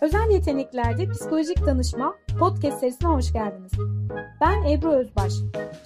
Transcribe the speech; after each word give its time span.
Özel 0.00 0.30
Yeteneklerde 0.30 1.08
Psikolojik 1.08 1.66
Danışma 1.66 2.14
podcast 2.38 2.80
serisine 2.80 3.08
hoş 3.08 3.32
geldiniz. 3.32 3.72
Ben 4.40 4.62
Ebru 4.62 4.92
Özbaş, 4.92 5.32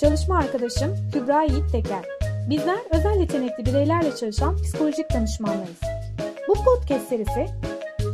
çalışma 0.00 0.38
arkadaşım 0.38 0.96
Kübra 1.12 1.42
Yiğit 1.42 1.72
Teker. 1.72 2.04
Bizler 2.50 2.78
özel 2.90 3.20
yetenekli 3.20 3.66
bireylerle 3.66 4.16
çalışan 4.16 4.56
psikolojik 4.56 5.14
danışmanlarız. 5.14 5.80
Bu 6.48 6.54
podcast 6.54 7.08
serisi 7.08 7.46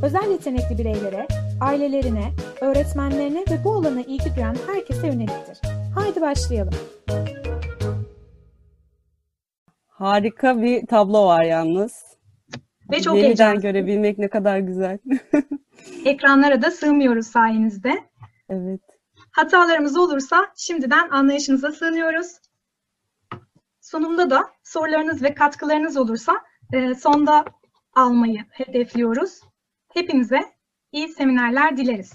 özel 0.03 0.31
yetenekli 0.31 0.79
bireylere, 0.79 1.27
ailelerine, 1.61 2.33
öğretmenlerine 2.61 3.45
ve 3.51 3.65
bu 3.65 3.75
alana 3.75 4.01
ilgi 4.01 4.37
duyan 4.37 4.57
herkese 4.67 5.07
yöneliktir. 5.07 5.70
Haydi 5.95 6.21
başlayalım. 6.21 6.75
Harika 9.87 10.63
bir 10.63 10.87
tablo 10.87 11.27
var 11.27 11.43
yalnız. 11.45 12.05
Ve 12.91 13.01
çok 13.01 13.15
Yeniden 13.17 13.27
heyecanlı. 13.27 13.61
görebilmek 13.63 14.19
ne 14.19 14.29
kadar 14.29 14.59
güzel. 14.59 14.99
Ekranlara 16.05 16.63
da 16.63 16.71
sığmıyoruz 16.71 17.27
sayenizde. 17.27 18.05
evet. 18.49 18.81
Hatalarımız 19.33 19.97
olursa 19.97 20.53
şimdiden 20.57 21.09
anlayışınıza 21.11 21.73
sığınıyoruz. 21.73 22.27
Sonunda 23.81 24.31
da 24.31 24.51
sorularınız 24.65 25.23
ve 25.23 25.35
katkılarınız 25.35 25.97
olursa 25.97 26.41
e, 26.73 26.95
sonda 26.95 27.45
almayı 27.95 28.45
hedefliyoruz. 28.51 29.41
Hepinize 29.95 30.41
iyi 30.93 31.09
seminerler 31.09 31.77
dileriz. 31.77 32.13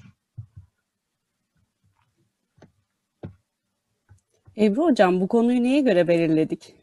Ebru 4.57 4.83
Hocam 4.83 5.21
bu 5.21 5.27
konuyu 5.27 5.63
neye 5.63 5.81
göre 5.81 6.07
belirledik? 6.07 6.75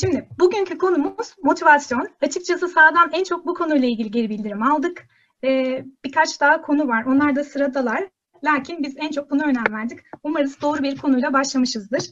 Şimdi 0.00 0.28
bugünkü 0.38 0.78
konumuz 0.78 1.34
motivasyon. 1.42 2.08
Açıkçası 2.22 2.68
sahadan 2.68 3.10
en 3.12 3.24
çok 3.24 3.46
bu 3.46 3.54
konuyla 3.54 3.88
ilgili 3.88 4.10
geri 4.10 4.30
bildirim 4.30 4.62
aldık. 4.62 5.06
Ee, 5.44 5.84
birkaç 6.04 6.40
daha 6.40 6.62
konu 6.62 6.88
var. 6.88 7.04
Onlar 7.04 7.36
da 7.36 7.44
sıradalar. 7.44 8.08
Lakin 8.44 8.82
biz 8.82 8.94
en 8.96 9.10
çok 9.10 9.30
buna 9.30 9.44
önem 9.44 9.64
verdik. 9.70 9.98
Umarız 10.22 10.60
doğru 10.62 10.82
bir 10.82 10.96
konuyla 10.96 11.32
başlamışızdır. 11.32 12.10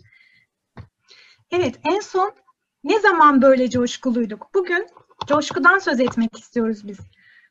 Evet, 1.51 1.75
en 1.85 2.01
son 2.01 2.33
ne 2.85 3.01
zaman 3.01 3.43
böyle 3.43 3.71
coşkuluyduk? 3.71 4.55
Bugün 4.55 4.87
coşkudan 5.27 5.79
söz 5.79 6.01
etmek 6.01 6.39
istiyoruz 6.39 6.89
biz. 6.89 6.99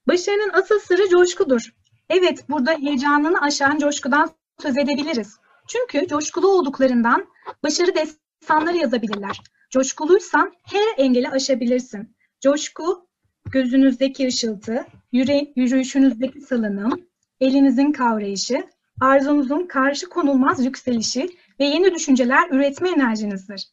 Başarının 0.07 0.51
asıl 0.53 0.79
sırrı 0.79 1.09
coşkudur. 1.09 1.61
Evet, 2.09 2.49
burada 2.49 2.71
heyecanını 2.71 3.41
aşan 3.41 3.77
coşkudan 3.77 4.29
söz 4.61 4.77
edebiliriz. 4.77 5.42
Çünkü 5.67 6.07
coşkulu 6.07 6.47
olduklarından 6.47 7.27
başarı 7.63 7.95
destanları 7.95 8.77
yazabilirler. 8.77 9.41
Coşkuluysan 9.69 10.53
her 10.63 11.03
engeli 11.03 11.29
aşabilirsin. 11.29 12.15
Coşku, 12.41 13.07
gözünüzdeki 13.51 14.27
ışıltı, 14.27 14.85
yüre, 15.11 15.53
yürüyüşünüzdeki 15.55 16.41
salınım, 16.41 17.07
elinizin 17.39 17.91
kavrayışı, 17.91 18.67
arzunuzun 19.01 19.67
karşı 19.67 20.09
konulmaz 20.09 20.65
yükselişi 20.65 21.29
ve 21.59 21.65
yeni 21.65 21.95
düşünceler 21.95 22.49
üretme 22.51 22.89
enerjinizdir. 22.89 23.67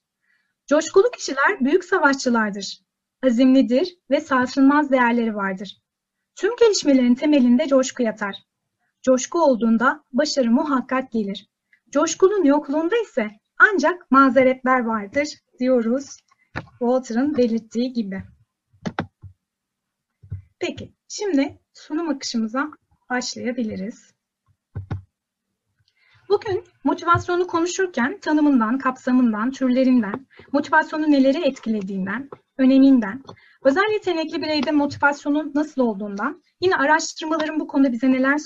Coşkulu 0.66 1.10
kişiler 1.10 1.60
büyük 1.60 1.84
savaşçılardır. 1.84 2.80
Azimlidir 3.26 3.98
ve 4.10 4.20
sarsılmaz 4.20 4.90
değerleri 4.90 5.34
vardır. 5.34 5.76
Tüm 6.36 6.56
gelişmelerin 6.56 7.14
temelinde 7.14 7.68
coşku 7.68 8.02
yatar. 8.02 8.36
Coşku 9.02 9.42
olduğunda 9.42 10.04
başarı 10.12 10.50
muhakkak 10.50 11.12
gelir. 11.12 11.50
Coşkunun 11.90 12.44
yokluğunda 12.44 12.96
ise 12.96 13.30
ancak 13.58 14.10
mazeretler 14.10 14.80
vardır 14.80 15.28
diyoruz 15.58 16.16
Walter'ın 16.78 17.36
belirttiği 17.36 17.92
gibi. 17.92 18.22
Peki, 20.58 20.92
şimdi 21.08 21.58
sunum 21.72 22.08
akışımıza 22.08 22.70
başlayabiliriz. 23.10 24.14
Bugün 26.28 26.64
motivasyonu 26.84 27.46
konuşurken 27.46 28.18
tanımından, 28.20 28.78
kapsamından, 28.78 29.50
türlerinden, 29.50 30.26
motivasyonu 30.52 31.10
neleri 31.10 31.48
etkilediğinden, 31.48 32.28
öneminden, 32.58 33.22
özel 33.64 33.92
yetenekli 33.92 34.42
bireyde 34.42 34.70
motivasyonun 34.70 35.52
nasıl 35.54 35.80
olduğundan, 35.80 36.42
yine 36.60 36.76
araştırmaların 36.76 37.60
bu 37.60 37.66
konuda 37.66 37.92
bize 37.92 38.12
neler 38.12 38.38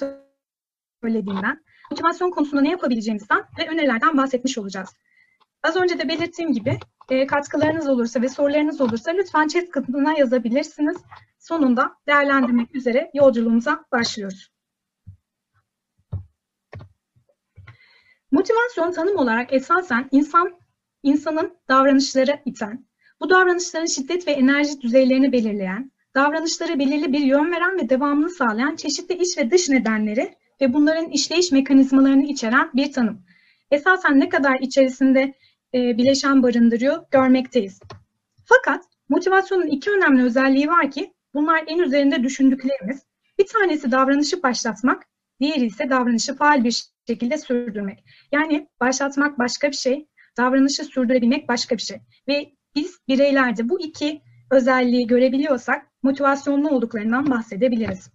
söylediğinden, 1.03 1.65
motivasyon 1.95 2.31
konusunda 2.31 2.63
ne 2.63 2.71
yapabileceğimizden 2.71 3.45
ve 3.59 3.69
önerilerden 3.69 4.17
bahsetmiş 4.17 4.59
olacağız. 4.59 4.89
Az 5.63 5.77
önce 5.77 5.99
de 5.99 6.09
belirttiğim 6.09 6.53
gibi 6.53 6.79
e, 7.11 7.27
katkılarınız 7.27 7.89
olursa 7.89 8.23
ve 8.23 8.29
sorularınız 8.29 8.81
olursa 8.81 9.11
lütfen 9.11 9.49
chat 9.49 9.71
kısmına 9.71 10.19
yazabilirsiniz. 10.19 10.97
Sonunda 11.39 11.97
değerlendirmek 12.07 12.75
üzere 12.75 13.11
yolculuğumuza 13.15 13.85
başlıyoruz. 13.93 14.51
Motivasyon 18.31 18.93
tanım 18.93 19.19
olarak 19.19 19.53
esasen 19.53 20.09
insan 20.11 20.59
insanın 21.03 21.57
davranışları 21.69 22.41
iten, 22.45 22.87
bu 23.21 23.31
davranışların 23.31 23.87
şiddet 23.87 24.29
ve 24.29 24.33
enerji 24.33 24.81
düzeylerini 24.81 25.33
belirleyen, 25.33 25.93
davranışlara 26.15 26.79
belirli 26.79 27.13
bir 27.13 27.21
yön 27.21 27.53
veren 27.53 27.79
ve 27.79 27.89
devamını 27.89 28.31
sağlayan 28.31 28.77
çeşitli 28.77 29.15
iç 29.15 29.39
ve 29.39 29.51
dış 29.51 29.69
nedenleri 29.69 30.35
ve 30.61 30.75
bunların 30.75 31.11
işleyiş 31.11 31.53
mekanizmalarını 31.53 32.25
içeren 32.25 32.71
bir 32.75 32.93
tanım. 32.93 33.23
Esasen 33.71 34.21
ne 34.21 34.29
kadar 34.29 34.59
içerisinde 34.61 35.35
e, 35.75 35.99
bileşen 35.99 36.43
barındırıyor 36.43 37.05
görmekteyiz. 37.11 37.81
Fakat 38.45 38.85
motivasyonun 39.09 39.67
iki 39.67 39.91
önemli 39.91 40.23
özelliği 40.23 40.69
var 40.69 40.91
ki 40.91 41.13
bunlar 41.35 41.65
en 41.67 41.79
üzerinde 41.79 42.23
düşündüklerimiz. 42.23 43.03
Bir 43.39 43.47
tanesi 43.47 43.93
davranışı 43.93 44.43
başlatmak, 44.43 45.07
diğeri 45.41 45.67
ise 45.67 45.91
davranışı 45.91 46.35
faal 46.37 46.65
bir 46.65 46.85
şekilde 47.07 47.39
sürdürmek. 47.39 48.05
Yani 48.33 48.69
başlatmak 48.81 49.39
başka 49.39 49.69
bir 49.71 49.77
şey, 49.77 50.09
davranışı 50.37 50.85
sürdürebilmek 50.85 51.49
başka 51.49 51.77
bir 51.77 51.83
şey. 51.83 51.99
Ve 52.29 52.53
biz 52.75 52.99
bireylerde 53.09 53.69
bu 53.69 53.81
iki 53.81 54.23
özelliği 54.51 55.07
görebiliyorsak 55.07 55.87
motivasyonlu 56.03 56.71
olduklarından 56.71 57.31
bahsedebiliriz. 57.31 58.11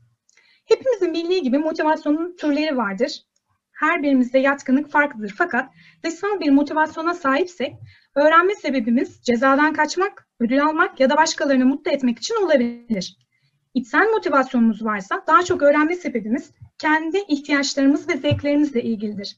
Hepimizin 0.70 1.14
bildiği 1.14 1.42
gibi 1.42 1.58
motivasyonun 1.58 2.36
türleri 2.36 2.78
vardır. 2.78 3.24
Her 3.72 4.04
birimizde 4.04 4.40
yatkınlık 4.40 4.92
farklıdır 4.92 5.34
fakat 5.38 5.70
dışsal 6.04 6.40
bir 6.40 6.52
motivasyona 6.52 7.14
sahipsek 7.14 7.76
öğrenme 8.16 8.56
sebebimiz 8.56 9.22
cezadan 9.24 9.74
kaçmak, 9.74 10.28
ödül 10.40 10.66
almak 10.66 11.00
ya 11.00 11.10
da 11.10 11.18
başkalarını 11.18 11.66
mutlu 11.66 11.92
etmek 11.92 12.18
için 12.18 12.36
olabilir. 12.46 13.18
İçsel 13.74 14.10
motivasyonumuz 14.10 14.86
varsa 14.86 15.24
daha 15.28 15.44
çok 15.44 15.62
öğrenme 15.62 15.96
sebebimiz 15.96 16.52
kendi 16.78 17.18
ihtiyaçlarımız 17.28 18.10
ve 18.10 18.18
zevklerimizle 18.18 18.84
ilgilidir. 18.84 19.38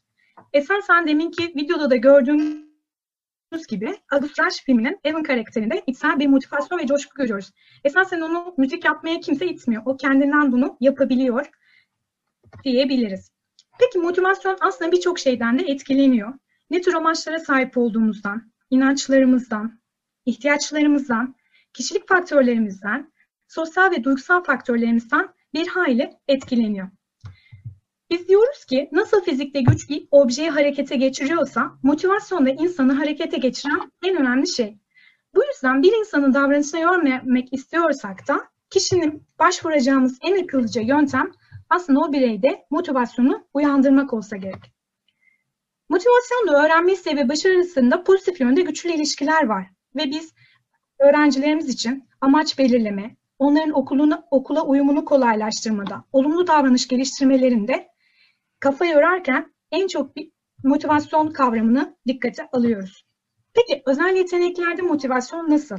Esasen 0.53 1.08
deminki 1.08 1.44
videoda 1.44 1.90
da 1.90 1.96
gördüğümüz 1.96 2.71
gibi 3.59 3.95
Rush 4.12 4.63
filminin 4.63 5.00
Evan 5.03 5.23
karakterinde 5.23 5.84
içsel 5.88 6.19
bir 6.19 6.28
motivasyon 6.28 6.79
ve 6.79 6.88
coşku 6.88 7.16
görüyoruz. 7.16 7.51
Esasen 7.84 8.22
onu 8.22 8.53
müzik 8.57 8.85
yapmaya 8.85 9.19
kimse 9.19 9.45
itmiyor. 9.45 9.84
O 9.85 9.97
kendinden 9.97 10.51
bunu 10.51 10.78
yapabiliyor 10.79 11.50
diyebiliriz. 12.63 13.31
Peki 13.79 14.00
motivasyon 14.00 14.57
aslında 14.62 14.91
birçok 14.91 15.19
şeyden 15.19 15.59
de 15.59 15.63
etkileniyor. 15.63 16.34
Ne 16.69 16.81
tür 16.81 16.94
amaçlara 16.94 17.39
sahip 17.39 17.78
olduğumuzdan, 17.78 18.51
inançlarımızdan, 18.69 19.79
ihtiyaçlarımızdan, 20.25 21.35
kişilik 21.73 22.07
faktörlerimizden, 22.07 23.12
sosyal 23.47 23.91
ve 23.91 24.03
duygusal 24.03 24.44
faktörlerimizden 24.44 25.29
bir 25.53 25.68
hayli 25.68 26.13
etkileniyor. 26.28 26.89
Biz 28.12 28.28
diyoruz 28.28 28.66
ki 28.66 28.90
nasıl 28.92 29.24
fizikte 29.24 29.62
güç 29.62 29.90
bir 29.90 30.08
objeyi 30.12 30.50
harekete 30.50 30.96
geçiriyorsa 30.96 31.72
motivasyon 31.84 32.46
da 32.46 32.50
insanı 32.50 32.94
harekete 32.94 33.38
geçiren 33.38 33.92
en 34.04 34.16
önemli 34.16 34.48
şey. 34.48 34.78
Bu 35.36 35.44
yüzden 35.46 35.84
bir 35.84 35.94
insanın 36.00 36.34
davranışına 36.34 37.04
vermek 37.04 37.54
istiyorsak 37.54 38.28
da 38.28 38.42
kişinin 38.69 39.24
başvuracağımız 39.40 40.19
en 40.22 40.44
akıllıca 40.44 40.81
yöntem 40.81 41.31
aslında 41.69 42.00
o 42.00 42.13
bireyde 42.13 42.66
motivasyonu 42.69 43.48
uyandırmak 43.54 44.14
olsa 44.14 44.38
gerek. 44.38 44.74
Motivasyonla 45.90 46.66
öğrenme 46.66 46.94
isteği 46.94 47.18
ve 47.18 47.30
başarı 47.30 47.54
arasında 47.54 48.04
pozitif 48.04 48.42
yönde 48.42 48.62
güçlü 48.62 48.92
ilişkiler 48.92 49.46
var. 49.46 49.66
Ve 49.96 50.06
biz 50.06 50.34
öğrencilerimiz 51.00 51.69
için 51.69 52.04
amaç 52.22 52.60
belirleme, 52.60 53.16
onların 53.40 53.80
okuluna, 53.80 54.28
okula 54.31 54.62
uyumunu 54.62 55.06
kolaylaştırmada, 55.06 56.04
olumlu 56.14 56.48
davranış 56.48 56.88
geliştirmelerinde 56.88 57.91
kafa 58.62 58.86
yorarken 58.86 59.54
en 59.72 59.88
çok 59.88 60.16
bir 60.16 60.31
motivasyon 60.63 61.31
kavramını 61.31 61.98
dikkate 62.08 62.48
alıyoruz. 62.52 63.06
Peki 63.54 63.81
özel 63.86 64.16
yeteneklerde 64.16 64.81
motivasyon 64.81 65.50
nasıl? 65.50 65.78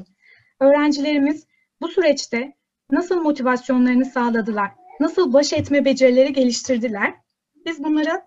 Öğrencilerimiz 0.61 1.47
bu 1.81 1.89
süreçte 1.89 2.53
nasıl 2.91 3.23
motivasyonlarını 3.23 4.05
sağladılar? 4.05 4.71
Nasıl 5.01 5.33
baş 5.33 5.53
etme 5.53 5.85
becerileri 5.85 6.33
geliştirdiler? 6.33 7.15
Biz 7.67 7.85
bunlara 7.85 8.23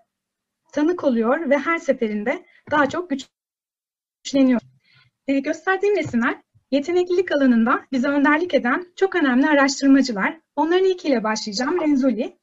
tanık 0.74 1.04
oluyor 1.04 1.50
ve 1.50 1.58
her 1.58 1.78
seferinde 1.78 2.46
daha 2.72 2.90
çok 2.90 3.10
güçleniyor. 4.24 4.62
E, 5.28 5.40
gösterdiğim 5.40 5.98
resimler 5.98 6.42
yeteneklilik 6.72 7.32
alanında 7.32 7.86
bize 7.92 8.08
önderlik 8.08 8.54
eden 8.54 8.94
çok 8.96 9.16
önemli 9.16 9.48
araştırmacılar. 9.48 10.40
Onların 10.56 10.86
ilkiyle 10.86 11.24
başlayacağım. 11.24 11.82
Renzulli. 11.82 12.38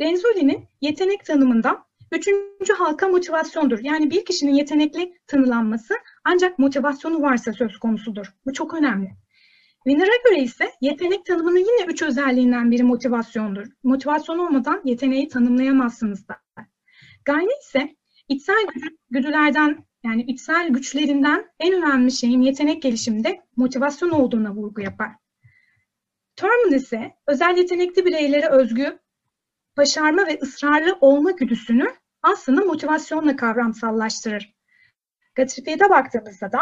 Renzulli'nin 0.00 0.68
yetenek 0.80 1.24
tanımında 1.24 1.84
üçüncü 2.12 2.72
halka 2.72 3.08
motivasyondur. 3.08 3.78
Yani 3.82 4.10
bir 4.10 4.24
kişinin 4.24 4.54
yetenekli 4.54 5.12
tanılanması 5.26 5.94
ancak 6.24 6.58
motivasyonu 6.58 7.22
varsa 7.22 7.52
söz 7.52 7.78
konusudur. 7.78 8.26
Bu 8.46 8.52
çok 8.52 8.74
önemli. 8.74 9.10
Winner'a 9.84 10.30
göre 10.30 10.42
ise 10.42 10.72
yetenek 10.80 11.26
tanımının 11.26 11.58
yine 11.58 11.84
üç 11.86 12.02
özelliğinden 12.02 12.70
biri 12.70 12.82
motivasyondur. 12.82 13.66
Motivasyon 13.82 14.38
olmadan 14.38 14.80
yeteneği 14.84 15.28
tanımlayamazsınız 15.28 16.28
da. 16.28 16.36
Gayne 17.24 17.52
ise 17.62 17.96
içsel 18.28 18.66
güdülerden 19.10 19.84
yani 20.04 20.22
içsel 20.22 20.68
güçlerinden 20.68 21.44
en 21.60 21.72
önemli 21.72 22.12
şeyin 22.12 22.42
yetenek 22.42 22.82
gelişiminde 22.82 23.42
motivasyon 23.56 24.10
olduğuna 24.10 24.54
vurgu 24.54 24.80
yapar. 24.80 25.10
Thurman 26.36 26.72
ise 26.72 27.12
özel 27.26 27.56
yetenekli 27.56 28.06
bireylere 28.06 28.48
özgü 28.48 28.98
başarma 29.78 30.26
ve 30.26 30.38
ısrarlı 30.42 30.98
olma 31.00 31.30
güdüsünü 31.30 31.86
aslında 32.22 32.60
motivasyonla 32.60 33.36
kavramsallaştırır. 33.36 34.54
Gatrife'de 35.34 35.90
baktığımızda 35.90 36.52
da 36.52 36.60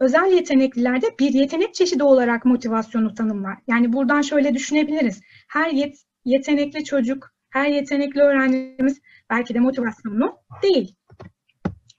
özel 0.00 0.32
yeteneklilerde 0.32 1.06
bir 1.18 1.32
yetenek 1.32 1.74
çeşidi 1.74 2.02
olarak 2.02 2.44
motivasyonu 2.44 3.14
tanımlar. 3.14 3.58
Yani 3.66 3.92
buradan 3.92 4.22
şöyle 4.22 4.54
düşünebiliriz. 4.54 5.20
Her 5.48 5.70
yet 5.70 5.96
yetenekli 6.24 6.84
çocuk, 6.84 7.30
her 7.50 7.68
yetenekli 7.68 8.20
öğrencimiz 8.20 9.00
belki 9.30 9.54
de 9.54 9.60
motivasyonlu 9.60 10.38
değil. 10.62 10.94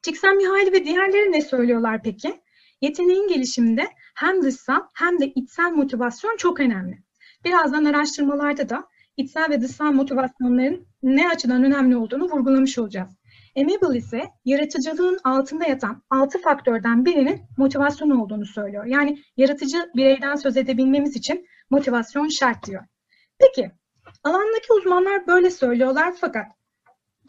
Csikszentmihalyi 0.02 0.72
ve 0.72 0.86
diğerleri 0.86 1.32
ne 1.32 1.42
söylüyorlar 1.42 2.04
peki? 2.04 2.42
Yeteneğin 2.82 3.28
gelişiminde 3.28 3.88
hem 4.16 4.42
dışsal 4.42 4.82
hem 4.96 5.20
de 5.20 5.28
içsel 5.28 5.72
motivasyon 5.72 6.38
çok 6.38 6.60
önemli. 6.60 6.98
Birazdan 7.46 7.86
araştırmalarda 7.86 8.70
da 8.70 8.88
içsel 9.20 9.50
ve 9.50 9.62
dışsal 9.62 9.92
motivasyonların 9.92 10.88
ne 11.04 11.30
açıdan 11.30 11.64
önemli 11.64 11.98
olduğunu 11.98 12.24
vurgulamış 12.24 12.78
olacağız. 12.78 13.10
Enable 13.56 13.98
ise 13.98 14.24
yaratıcılığın 14.46 15.20
altında 15.24 15.66
yatan 15.66 16.04
altı 16.10 16.42
faktörden 16.42 17.06
birinin 17.06 17.42
motivasyon 17.58 18.10
olduğunu 18.10 18.46
söylüyor. 18.46 18.86
Yani 18.86 19.24
yaratıcı 19.38 19.78
bireyden 19.96 20.36
söz 20.36 20.58
edebilmemiz 20.58 21.16
için 21.16 21.48
motivasyon 21.70 22.28
şart 22.28 22.66
diyor. 22.68 22.84
Peki, 23.40 23.72
alandaki 24.24 24.74
uzmanlar 24.74 25.28
böyle 25.28 25.50
söylüyorlar 25.50 26.14
fakat 26.22 26.46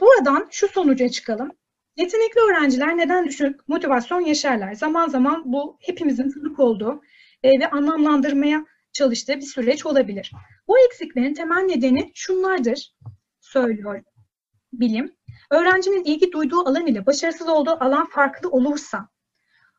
buradan 0.00 0.48
şu 0.50 0.68
sonuca 0.68 1.08
çıkalım. 1.08 1.50
Yetenekli 1.96 2.40
öğrenciler 2.40 2.96
neden 2.96 3.26
düşük 3.26 3.68
motivasyon 3.68 4.20
yaşarlar? 4.20 4.72
Zaman 4.72 5.08
zaman 5.08 5.42
bu 5.44 5.76
hepimizin 5.80 6.30
tanık 6.30 6.60
olduğu 6.60 7.02
e, 7.42 7.60
ve 7.60 7.70
anlamlandırmaya 7.70 8.64
çalıştığı 8.92 9.36
bir 9.36 9.46
süreç 9.46 9.86
olabilir. 9.86 10.32
Bu 10.70 10.78
eksiklerin 10.78 11.34
temel 11.34 11.62
nedeni 11.62 12.10
şunlardır, 12.14 12.94
söylüyor 13.40 14.02
bilim. 14.72 15.16
Öğrencinin 15.50 16.04
ilgi 16.04 16.32
duyduğu 16.32 16.60
alan 16.60 16.86
ile 16.86 17.06
başarısız 17.06 17.48
olduğu 17.48 17.70
alan 17.70 18.06
farklı 18.06 18.50
olursa, 18.50 19.08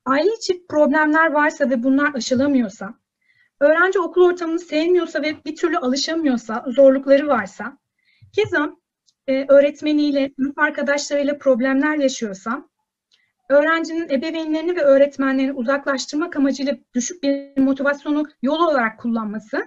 aile 0.05 0.29
içi 0.37 0.67
problemler 0.67 1.31
varsa 1.31 1.69
ve 1.69 1.83
bunlar 1.83 2.15
aşılamıyorsa, 2.15 2.93
öğrenci 3.59 3.99
okul 3.99 4.25
ortamını 4.25 4.59
sevmiyorsa 4.59 5.21
ve 5.21 5.45
bir 5.45 5.55
türlü 5.55 5.77
alışamıyorsa, 5.77 6.65
zorlukları 6.67 7.27
varsa, 7.27 7.77
keza 8.35 8.69
e, 9.27 9.45
öğretmeniyle, 9.49 10.31
sınıf 10.35 10.57
arkadaşlarıyla 10.57 11.37
problemler 11.37 11.95
yaşıyorsa, 11.95 12.69
öğrencinin 13.49 14.09
ebeveynlerini 14.09 14.75
ve 14.75 14.81
öğretmenlerini 14.81 15.53
uzaklaştırmak 15.53 16.35
amacıyla 16.35 16.77
düşük 16.93 17.23
bir 17.23 17.61
motivasyonu 17.61 18.23
yol 18.41 18.59
olarak 18.59 18.99
kullanması 18.99 19.65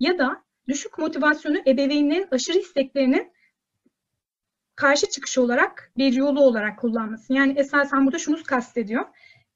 ya 0.00 0.18
da 0.18 0.41
düşük 0.68 0.98
motivasyonu 0.98 1.58
ebeveynlerin 1.66 2.28
aşırı 2.30 2.58
isteklerinin 2.58 3.32
karşı 4.76 5.10
çıkış 5.10 5.38
olarak 5.38 5.92
bir 5.96 6.12
yolu 6.12 6.40
olarak 6.40 6.78
kullanması. 6.78 7.32
Yani 7.32 7.54
esasen 7.56 8.06
burada 8.06 8.18
şunu 8.18 8.42
kastediyor. 8.42 9.04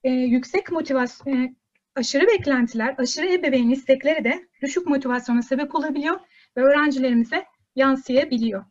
E, 0.05 0.11
yüksek 0.11 0.73
motivasyon, 0.73 1.37
e, 1.37 1.55
aşırı 1.95 2.27
beklentiler, 2.27 2.95
aşırı 2.99 3.33
ebeveyn 3.33 3.71
istekleri 3.71 4.25
de 4.25 4.49
düşük 4.63 4.87
motivasyona 4.87 5.43
sebep 5.43 5.75
olabiliyor 5.75 6.21
ve 6.57 6.63
öğrencilerimize 6.63 7.45
yansıyabiliyor. 7.77 8.65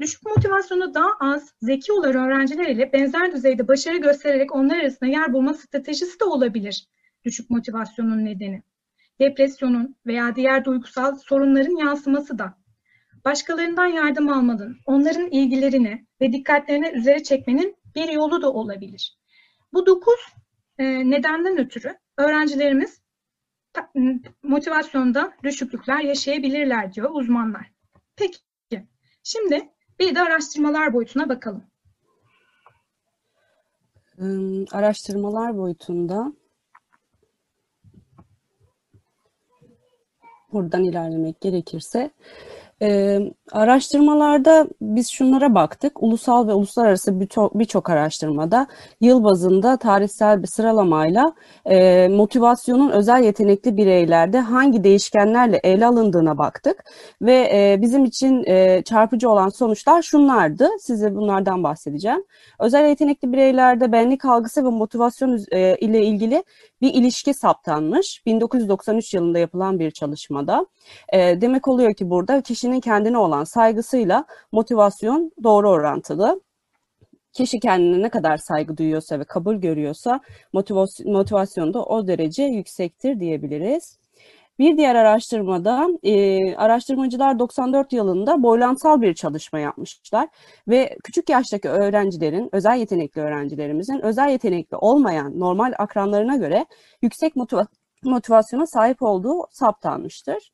Düşük 0.00 0.26
motivasyonu 0.26 0.94
daha 0.94 1.10
az 1.20 1.54
zeki 1.62 1.92
olan 1.92 2.14
öğrenciler 2.14 2.66
ile 2.66 2.92
benzer 2.92 3.32
düzeyde 3.32 3.68
başarı 3.68 3.96
göstererek 3.96 4.54
onlar 4.54 4.78
arasında 4.78 5.10
yer 5.10 5.32
bulma 5.32 5.54
stratejisi 5.54 6.20
de 6.20 6.24
olabilir 6.24 6.86
düşük 7.24 7.50
motivasyonun 7.50 8.24
nedeni. 8.24 8.62
Depresyonun 9.20 9.96
veya 10.06 10.36
diğer 10.36 10.64
duygusal 10.64 11.14
sorunların 11.16 11.76
yansıması 11.76 12.38
da. 12.38 12.60
Başkalarından 13.24 13.86
yardım 13.86 14.28
almanın, 14.28 14.76
onların 14.86 15.30
ilgilerini 15.30 16.06
ve 16.20 16.32
dikkatlerini 16.32 16.88
üzere 16.88 17.22
çekmenin 17.22 17.76
bir 17.94 18.08
yolu 18.08 18.42
da 18.42 18.52
olabilir. 18.52 19.18
Bu 19.72 19.86
dokuz 19.86 20.20
e, 20.78 21.10
nedenden 21.10 21.58
ötürü 21.58 21.98
öğrencilerimiz 22.18 23.02
motivasyonda 24.42 25.32
düşüklükler 25.42 26.00
yaşayabilirler 26.00 26.92
diyor 26.92 27.10
uzmanlar. 27.12 27.72
Peki, 28.16 28.38
şimdi 29.22 29.68
bir 29.98 30.14
de 30.14 30.20
araştırmalar 30.20 30.92
boyutuna 30.92 31.28
bakalım. 31.28 31.64
Araştırmalar 34.72 35.56
boyutunda 35.56 36.32
buradan 40.52 40.84
ilerlemek 40.84 41.40
gerekirse 41.40 42.10
e, 42.82 43.18
araştırmalarda 43.52 44.66
biz 44.80 45.10
şunlara 45.10 45.54
baktık. 45.54 46.02
Ulusal 46.02 46.48
ve 46.48 46.52
uluslararası 46.52 47.20
birçok 47.20 47.58
bir 47.58 47.68
araştırmada 47.92 48.66
yıl 49.00 49.24
bazında 49.24 49.76
tarihsel 49.76 50.42
bir 50.42 50.46
sıralamayla 50.46 51.32
e, 51.64 52.08
motivasyonun 52.08 52.90
özel 52.90 53.24
yetenekli 53.24 53.76
bireylerde 53.76 54.40
hangi 54.40 54.84
değişkenlerle 54.84 55.56
ele 55.56 55.86
alındığına 55.86 56.38
baktık. 56.38 56.84
Ve 57.22 57.50
e, 57.52 57.82
bizim 57.82 58.04
için 58.04 58.44
e, 58.46 58.82
çarpıcı 58.82 59.30
olan 59.30 59.48
sonuçlar 59.48 60.02
şunlardı. 60.02 60.68
Size 60.80 61.14
bunlardan 61.14 61.62
bahsedeceğim. 61.64 62.24
Özel 62.58 62.88
yetenekli 62.88 63.32
bireylerde 63.32 63.92
benlik 63.92 64.24
algısı 64.24 64.64
ve 64.64 64.68
motivasyon 64.68 65.38
e, 65.52 65.76
ile 65.76 66.02
ilgili 66.06 66.44
bir 66.82 66.94
ilişki 66.94 67.34
saptanmış. 67.34 68.22
1993 68.26 69.14
yılında 69.14 69.38
yapılan 69.38 69.78
bir 69.78 69.90
çalışmada. 69.90 70.66
E, 71.12 71.40
demek 71.40 71.68
oluyor 71.68 71.94
ki 71.94 72.10
burada 72.10 72.40
kişinin 72.42 72.80
kendine 72.80 73.18
olan 73.18 73.44
saygısıyla 73.44 74.24
motivasyon 74.52 75.32
doğru 75.42 75.70
orantılı. 75.70 76.40
Kişi 77.32 77.60
kendine 77.60 78.02
ne 78.02 78.08
kadar 78.08 78.36
saygı 78.36 78.76
duyuyorsa 78.76 79.18
ve 79.20 79.24
kabul 79.24 79.54
görüyorsa 79.56 80.20
motivasyon, 80.52 81.12
motivasyon 81.12 81.74
da 81.74 81.84
o 81.84 82.06
derece 82.06 82.42
yüksektir 82.42 83.20
diyebiliriz. 83.20 83.99
Bir 84.60 84.76
diğer 84.76 84.94
araştırmada 84.94 85.88
e, 86.02 86.38
araştırmacılar 86.54 87.38
94 87.38 87.92
yılında 87.92 88.42
boylansal 88.42 89.00
bir 89.00 89.14
çalışma 89.14 89.58
yapmışlar 89.58 90.28
ve 90.68 90.96
küçük 91.04 91.28
yaştaki 91.28 91.68
öğrencilerin, 91.68 92.48
özel 92.52 92.78
yetenekli 92.78 93.20
öğrencilerimizin 93.20 94.00
özel 94.00 94.30
yetenekli 94.30 94.76
olmayan 94.76 95.40
normal 95.40 95.72
akranlarına 95.78 96.36
göre 96.36 96.66
yüksek 97.02 97.36
motiva 97.36 97.66
motivasyona 98.04 98.66
sahip 98.66 99.02
olduğu 99.02 99.46
saptanmıştır. 99.50 100.52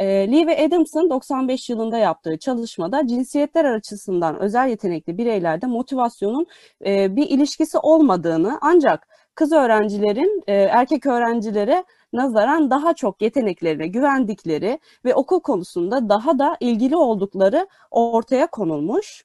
E, 0.00 0.06
Lee 0.32 0.46
ve 0.46 0.66
Adams'ın 0.66 1.10
95 1.10 1.70
yılında 1.70 1.98
yaptığı 1.98 2.38
çalışmada 2.38 3.06
cinsiyetler 3.06 3.64
açısından 3.64 4.38
özel 4.38 4.68
yetenekli 4.68 5.18
bireylerde 5.18 5.66
motivasyonun 5.66 6.46
e, 6.86 7.16
bir 7.16 7.30
ilişkisi 7.30 7.78
olmadığını 7.78 8.58
ancak 8.60 9.08
kız 9.34 9.52
öğrencilerin 9.52 10.42
e, 10.46 10.54
erkek 10.54 11.06
öğrencilere 11.06 11.84
nazaran 12.16 12.70
daha 12.70 12.94
çok 12.94 13.22
yeteneklerine 13.22 13.86
güvendikleri 13.86 14.78
ve 15.04 15.14
okul 15.14 15.40
konusunda 15.40 16.08
daha 16.08 16.38
da 16.38 16.56
ilgili 16.60 16.96
oldukları 16.96 17.68
ortaya 17.90 18.46
konulmuş. 18.46 19.24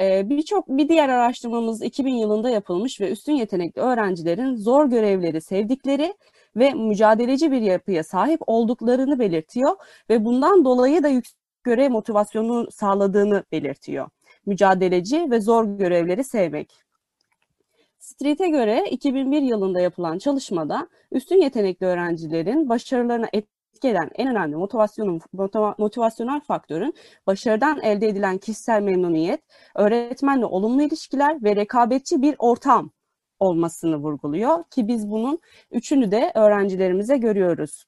Ee, 0.00 0.28
Birçok 0.28 0.68
bir 0.68 0.88
diğer 0.88 1.08
araştırmamız 1.08 1.82
2000 1.82 2.14
yılında 2.14 2.50
yapılmış 2.50 3.00
ve 3.00 3.10
üstün 3.10 3.32
yetenekli 3.32 3.82
öğrencilerin 3.82 4.56
zor 4.56 4.86
görevleri 4.86 5.40
sevdikleri 5.40 6.14
ve 6.56 6.74
mücadeleci 6.74 7.52
bir 7.52 7.60
yapıya 7.60 8.04
sahip 8.04 8.40
olduklarını 8.46 9.18
belirtiyor 9.18 9.76
ve 10.10 10.24
bundan 10.24 10.64
dolayı 10.64 11.02
da 11.02 11.08
yüksek 11.08 11.38
görev 11.64 11.90
motivasyonu 11.90 12.70
sağladığını 12.70 13.44
belirtiyor. 13.52 14.08
Mücadeleci 14.46 15.30
ve 15.30 15.40
zor 15.40 15.64
görevleri 15.64 16.24
sevmek. 16.24 16.87
Street'e 18.20 18.48
göre 18.48 18.84
2001 18.90 19.42
yılında 19.42 19.80
yapılan 19.80 20.18
çalışmada 20.18 20.88
üstün 21.12 21.42
yetenekli 21.42 21.86
öğrencilerin 21.86 22.68
başarılarına 22.68 23.28
etki 23.32 23.88
eden 23.88 24.10
en 24.14 24.28
önemli 24.28 24.56
motivasyonun 24.56 25.20
motivasyonel 25.78 26.40
faktörün 26.40 26.94
başarıdan 27.26 27.80
elde 27.80 28.08
edilen 28.08 28.38
kişisel 28.38 28.82
memnuniyet, 28.82 29.40
öğretmenle 29.74 30.46
olumlu 30.46 30.82
ilişkiler 30.82 31.44
ve 31.44 31.56
rekabetçi 31.56 32.22
bir 32.22 32.36
ortam 32.38 32.90
olmasını 33.38 33.96
vurguluyor 33.96 34.64
ki 34.70 34.88
biz 34.88 35.10
bunun 35.10 35.38
üçünü 35.70 36.10
de 36.10 36.32
öğrencilerimize 36.34 37.16
görüyoruz. 37.16 37.84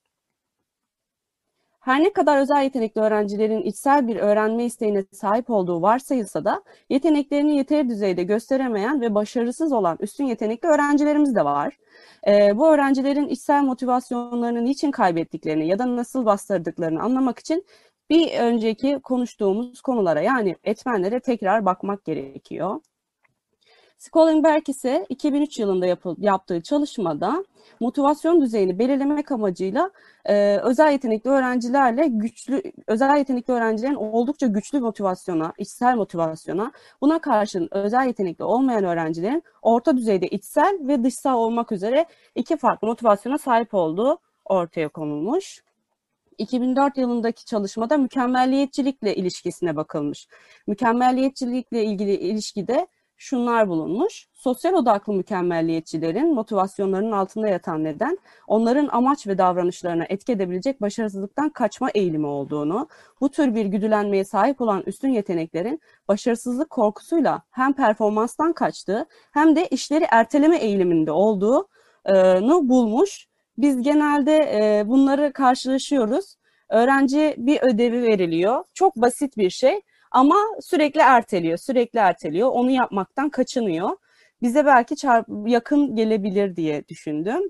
Her 1.81 2.03
ne 2.03 2.13
kadar 2.13 2.39
özel 2.39 2.63
yetenekli 2.63 3.01
öğrencilerin 3.01 3.63
içsel 3.63 4.09
bir 4.09 4.17
öğrenme 4.17 4.65
isteğine 4.65 5.05
sahip 5.13 5.51
olduğu 5.51 5.83
varsayılsa 5.83 6.45
da 6.45 6.63
yeteneklerini 6.91 7.57
yeteri 7.57 7.89
düzeyde 7.89 8.23
gösteremeyen 8.23 9.01
ve 9.01 9.15
başarısız 9.15 9.73
olan 9.73 9.99
üstün 10.01 10.25
yetenekli 10.25 10.69
öğrencilerimiz 10.69 11.35
de 11.35 11.45
var. 11.45 11.79
E, 12.29 12.59
bu 12.59 12.69
öğrencilerin 12.69 13.29
içsel 13.29 13.63
motivasyonlarını 13.63 14.65
niçin 14.65 14.91
kaybettiklerini 14.91 15.69
ya 15.69 15.79
da 15.79 15.97
nasıl 15.97 16.27
bastırdıklarını 16.27 17.03
anlamak 17.03 17.39
için 17.39 17.67
bir 18.11 18.39
önceki 18.39 19.01
konuştuğumuz 19.03 19.81
konulara 19.81 20.21
yani 20.21 20.57
etmenlere 20.65 21.21
tekrar 21.21 21.65
bakmak 21.65 22.05
gerekiyor. 22.05 22.81
Scholenberg 24.01 24.69
ise 24.69 25.07
2003 25.09 25.59
yılında 25.59 25.87
yapı, 25.87 26.17
yaptığı 26.19 26.61
çalışmada 26.63 27.45
motivasyon 27.81 28.41
düzeyini 28.41 28.79
belirlemek 28.79 29.33
amacıyla 29.33 29.91
e, 30.25 30.57
özel 30.57 30.93
yetenekli 30.93 31.31
öğrencilerle 31.31 32.07
güçlü, 32.07 32.63
özel 32.87 33.17
yetenekli 33.17 33.53
öğrencilerin 33.53 33.95
oldukça 33.95 34.47
güçlü 34.47 34.81
motivasyona, 34.81 35.53
içsel 35.59 35.97
motivasyona, 35.97 36.73
buna 37.01 37.19
karşın 37.19 37.69
özel 37.71 38.07
yetenekli 38.07 38.45
olmayan 38.45 38.85
öğrencilerin 38.85 39.43
orta 39.63 39.97
düzeyde 39.97 40.29
içsel 40.29 40.79
ve 40.81 41.05
dışsal 41.05 41.39
olmak 41.39 41.73
üzere 41.73 42.07
iki 42.35 42.57
farklı 42.57 42.89
motivasyona 42.89 43.39
sahip 43.39 43.75
olduğu 43.75 44.19
ortaya 44.45 44.89
konulmuş. 44.89 45.63
2004 46.39 46.97
yılındaki 46.97 47.45
çalışmada 47.45 47.99
mükemmelliyetçilikle 47.99 49.17
ilişkisine 49.17 49.77
bakılmış. 49.77 50.29
Mükemmelliyetçilikle 50.67 51.85
ilgili 51.85 52.15
ilişkide 52.15 52.87
şunlar 53.21 53.69
bulunmuş. 53.69 54.27
Sosyal 54.33 54.75
odaklı 54.75 55.13
mükemmelliyetçilerin 55.13 56.35
motivasyonlarının 56.35 57.13
altında 57.13 57.49
yatan 57.49 57.85
neden 57.85 58.19
onların 58.47 58.89
amaç 58.93 59.27
ve 59.27 59.39
davranışlarına 59.39 60.05
etki 60.09 60.33
edebilecek 60.33 60.81
başarısızlıktan 60.81 61.49
kaçma 61.51 61.91
eğilimi 61.95 62.27
olduğunu, 62.27 62.89
bu 63.21 63.29
tür 63.29 63.55
bir 63.55 63.67
güdülenmeye 63.67 64.25
sahip 64.25 64.61
olan 64.61 64.83
üstün 64.87 65.09
yeteneklerin 65.09 65.81
başarısızlık 66.09 66.71
korkusuyla 66.71 67.43
hem 67.51 67.73
performanstan 67.73 68.53
kaçtığı 68.53 69.07
hem 69.33 69.57
de 69.57 69.69
işleri 69.69 70.05
erteleme 70.11 70.57
eğiliminde 70.59 71.13
olduğunu 71.13 72.69
bulmuş. 72.69 73.27
Biz 73.59 73.83
genelde 73.83 74.37
e, 74.37 74.89
bunları 74.89 75.33
karşılaşıyoruz. 75.33 76.37
Öğrenci 76.69 77.35
bir 77.39 77.63
ödevi 77.63 78.03
veriliyor. 78.03 78.65
Çok 78.75 78.97
basit 78.97 79.37
bir 79.37 79.51
şey 79.51 79.81
ama 80.11 80.37
sürekli 80.61 81.01
erteliyor, 81.01 81.59
sürekli 81.59 81.99
erteliyor. 81.99 82.49
Onu 82.49 82.71
yapmaktan 82.71 83.31
kaçınıyor. 83.31 83.91
Bize 84.43 84.67
belki 84.67 84.95
yakın 85.47 85.97
gelebilir 85.97 86.57
diye 86.57 86.89
düşündüm. 86.89 87.43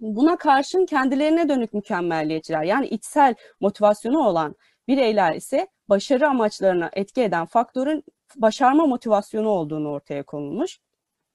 Buna 0.00 0.36
karşın 0.36 0.86
kendilerine 0.86 1.48
dönük 1.48 1.74
mükemmelliyetçiler 1.74 2.62
yani 2.62 2.86
içsel 2.86 3.34
motivasyonu 3.60 4.18
olan 4.18 4.54
bireyler 4.88 5.34
ise 5.34 5.68
başarı 5.88 6.28
amaçlarına 6.28 6.90
etki 6.92 7.22
eden 7.22 7.46
faktörün 7.46 8.04
başarma 8.36 8.86
motivasyonu 8.86 9.48
olduğunu 9.48 9.88
ortaya 9.90 10.22
konulmuş 10.22 10.78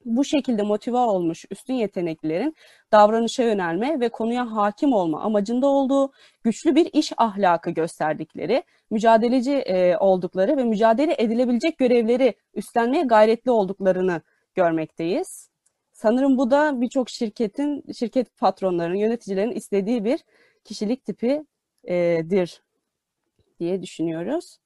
bu 0.05 0.25
şekilde 0.25 0.61
motive 0.63 0.97
olmuş 0.97 1.45
üstün 1.51 1.73
yeteneklilerin 1.73 2.55
davranışa 2.91 3.43
yönelme 3.43 3.99
ve 3.99 4.09
konuya 4.09 4.51
hakim 4.51 4.93
olma 4.93 5.21
amacında 5.21 5.67
olduğu 5.67 6.11
güçlü 6.43 6.75
bir 6.75 6.89
iş 6.93 7.13
ahlakı 7.17 7.71
gösterdikleri, 7.71 8.63
mücadeleci 8.91 9.51
e, 9.51 9.97
oldukları 9.97 10.57
ve 10.57 10.63
mücadele 10.63 11.15
edilebilecek 11.17 11.77
görevleri 11.77 12.33
üstlenmeye 12.53 13.03
gayretli 13.03 13.51
olduklarını 13.51 14.21
görmekteyiz. 14.55 15.49
Sanırım 15.91 16.37
bu 16.37 16.51
da 16.51 16.81
birçok 16.81 17.09
şirketin, 17.09 17.91
şirket 17.93 18.37
patronlarının, 18.37 18.95
yöneticilerin 18.95 19.51
istediği 19.51 20.05
bir 20.05 20.19
kişilik 20.63 21.05
tipidir 21.05 22.61
diye 23.59 23.81
düşünüyoruz. 23.81 24.57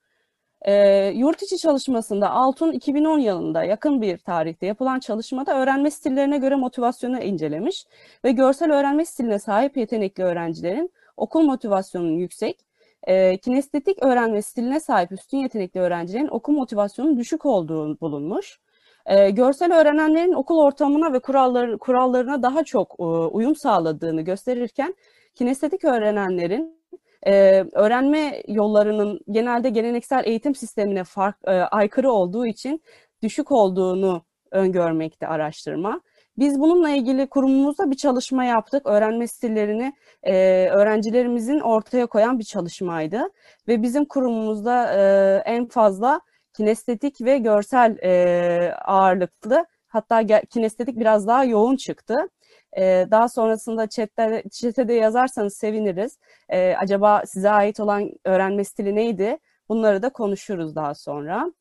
E, 0.64 1.08
yurt 1.16 1.42
içi 1.44 1.58
çalışmasında 1.58 2.30
Altun 2.30 2.72
2010 2.72 3.20
yılında 3.20 3.64
yakın 3.64 4.02
bir 4.02 4.18
tarihte 4.18 4.66
yapılan 4.66 5.00
çalışmada 5.00 5.60
öğrenme 5.60 5.92
stillerine 5.92 6.38
göre 6.38 6.56
motivasyonu 6.56 7.20
incelemiş 7.20 7.86
ve 8.26 8.32
görsel 8.32 8.72
öğrenme 8.72 9.06
stiline 9.06 9.40
sahip 9.40 9.78
yetenekli 9.78 10.24
öğrencilerin 10.24 10.92
okul 11.18 11.42
motivasyonunun 11.42 12.18
yüksek, 12.18 12.60
e, 13.04 13.38
kinestetik 13.38 14.04
öğrenme 14.04 14.42
stiline 14.42 14.80
sahip 14.80 15.12
üstün 15.12 15.38
yetenekli 15.38 15.80
öğrencilerin 15.80 16.28
okul 16.28 16.54
motivasyonunun 16.54 17.18
düşük 17.18 17.46
olduğu 17.46 18.00
bulunmuş. 18.02 18.60
E, 19.06 19.30
görsel 19.30 19.80
öğrenenlerin 19.80 20.34
okul 20.34 20.58
ortamına 20.58 21.14
ve 21.14 21.20
kuralları, 21.20 21.78
kurallarına 21.78 22.44
daha 22.44 22.64
çok 22.64 22.96
e, 23.00 23.04
uyum 23.04 23.56
sağladığını 23.56 24.22
gösterirken 24.22 24.96
kinestetik 25.36 25.84
öğrenenlerin 25.86 26.83
e, 27.26 27.64
öğrenme 27.74 28.44
yollarının 28.48 29.20
genelde 29.32 29.70
geleneksel 29.70 30.24
eğitim 30.26 30.56
sistemine 30.56 31.04
fark, 31.04 31.36
e, 31.48 31.52
aykırı 31.52 32.12
olduğu 32.12 32.46
için 32.46 32.82
düşük 33.24 33.52
olduğunu 33.52 34.22
öngörmekte 34.52 35.28
araştırma. 35.28 36.02
Biz 36.38 36.60
bununla 36.60 36.90
ilgili 36.90 37.28
kurumumuzda 37.28 37.92
bir 37.92 37.96
çalışma 37.96 38.46
yaptık. 38.46 38.86
Öğrenme 38.86 39.28
stillerini 39.28 39.94
e, 40.24 40.34
öğrencilerimizin 40.70 41.60
ortaya 41.60 42.06
koyan 42.06 42.40
bir 42.40 42.44
çalışmaydı. 42.44 43.22
Ve 43.68 43.82
bizim 43.82 44.06
kurumumuzda 44.06 44.94
e, 44.94 45.44
en 45.46 45.68
fazla 45.68 46.22
kinestetik 46.54 47.22
ve 47.22 47.38
görsel 47.38 47.98
e, 48.04 48.74
ağırlıklı 48.86 49.66
hatta 49.88 50.42
kinestetik 50.50 51.00
biraz 51.00 51.28
daha 51.28 51.44
yoğun 51.46 51.76
çıktı. 51.76 52.30
E, 52.78 53.08
daha 53.12 53.30
sonrasında 53.30 53.88
chatte, 53.88 54.44
chatte 54.52 54.88
de 54.88 54.94
yazarsanız 54.94 55.58
seviniriz. 55.58 56.18
E, 56.50 56.76
acaba 56.76 57.24
size 57.26 57.50
ait 57.50 57.80
olan 57.80 58.12
öğrenme 58.26 58.64
stili 58.64 58.96
neydi? 58.96 59.38
Bunları 59.70 60.02
da 60.02 60.10
konuşuruz 60.10 60.76
daha 60.76 60.96
sonra. 60.96 61.54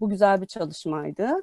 Bu 0.00 0.08
güzel 0.08 0.40
bir 0.40 0.46
çalışmaydı. 0.46 1.42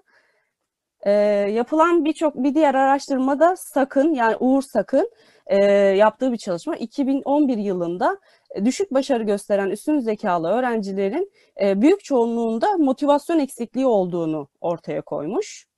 E, 1.01 1.11
yapılan 1.51 2.05
birçok 2.05 2.35
bir 2.35 2.55
diğer 2.55 2.75
araştırmada 2.75 3.55
Sakın 3.55 4.13
yani 4.13 4.35
Uğur 4.39 4.61
Sakın 4.61 5.09
e, 5.47 5.65
yaptığı 5.75 6.31
bir 6.31 6.37
çalışma 6.37 6.75
2011 6.75 7.57
yılında 7.57 8.19
düşük 8.65 8.93
başarı 8.93 9.23
gösteren 9.23 9.69
üstün 9.69 9.99
zekalı 9.99 10.49
öğrencilerin 10.49 11.31
e, 11.61 11.81
büyük 11.81 12.03
çoğunluğunda 12.03 12.77
motivasyon 12.77 13.39
eksikliği 13.39 13.85
olduğunu 13.85 14.47
ortaya 14.61 15.01
koymuş. 15.01 15.68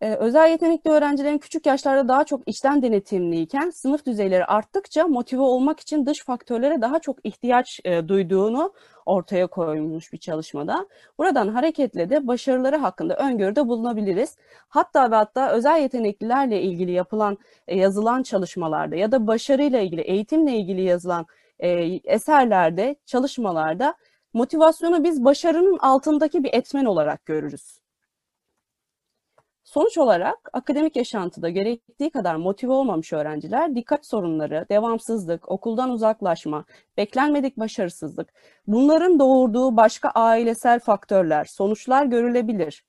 Ee, 0.00 0.14
özel 0.14 0.50
yetenekli 0.50 0.90
öğrencilerin 0.90 1.38
küçük 1.38 1.66
yaşlarda 1.66 2.08
daha 2.08 2.24
çok 2.24 2.48
içten 2.48 2.82
denetimliyken 2.82 3.70
sınıf 3.70 4.06
düzeyleri 4.06 4.44
arttıkça 4.44 5.06
motive 5.06 5.40
olmak 5.42 5.80
için 5.80 6.06
dış 6.06 6.24
faktörlere 6.24 6.80
daha 6.80 6.98
çok 6.98 7.18
ihtiyaç 7.26 7.80
e, 7.84 8.08
duyduğunu 8.08 8.72
ortaya 9.06 9.46
koymuş 9.46 10.12
bir 10.12 10.18
çalışmada. 10.18 10.86
Buradan 11.18 11.48
hareketle 11.48 12.10
de 12.10 12.26
başarıları 12.26 12.76
hakkında 12.76 13.16
öngörüde 13.16 13.68
bulunabiliriz. 13.68 14.36
Hatta 14.68 15.10
ve 15.10 15.14
hatta 15.14 15.50
özel 15.50 15.80
yeteneklilerle 15.80 16.62
ilgili 16.62 16.92
yapılan 16.92 17.38
e, 17.68 17.76
yazılan 17.76 18.22
çalışmalarda 18.22 18.96
ya 18.96 19.12
da 19.12 19.26
başarıyla 19.26 19.80
ilgili 19.80 20.00
eğitimle 20.00 20.56
ilgili 20.56 20.82
yazılan 20.82 21.26
e, 21.58 21.68
eserlerde, 22.04 22.96
çalışmalarda 23.06 23.94
motivasyonu 24.32 25.04
biz 25.04 25.24
başarının 25.24 25.78
altındaki 25.78 26.44
bir 26.44 26.50
etmen 26.54 26.84
olarak 26.84 27.26
görürüz. 27.26 27.85
Sonuç 29.66 29.98
olarak 29.98 30.50
akademik 30.52 30.96
yaşantıda 30.96 31.48
gerektiği 31.48 32.10
kadar 32.10 32.36
motive 32.36 32.72
olmamış 32.72 33.12
öğrenciler 33.12 33.74
dikkat 33.74 34.06
sorunları, 34.06 34.66
devamsızlık, 34.70 35.50
okuldan 35.50 35.90
uzaklaşma, 35.90 36.64
beklenmedik 36.96 37.56
başarısızlık, 37.56 38.32
bunların 38.66 39.18
doğurduğu 39.18 39.76
başka 39.76 40.08
ailesel 40.08 40.80
faktörler, 40.80 41.44
sonuçlar 41.44 42.06
görülebilir. 42.06 42.84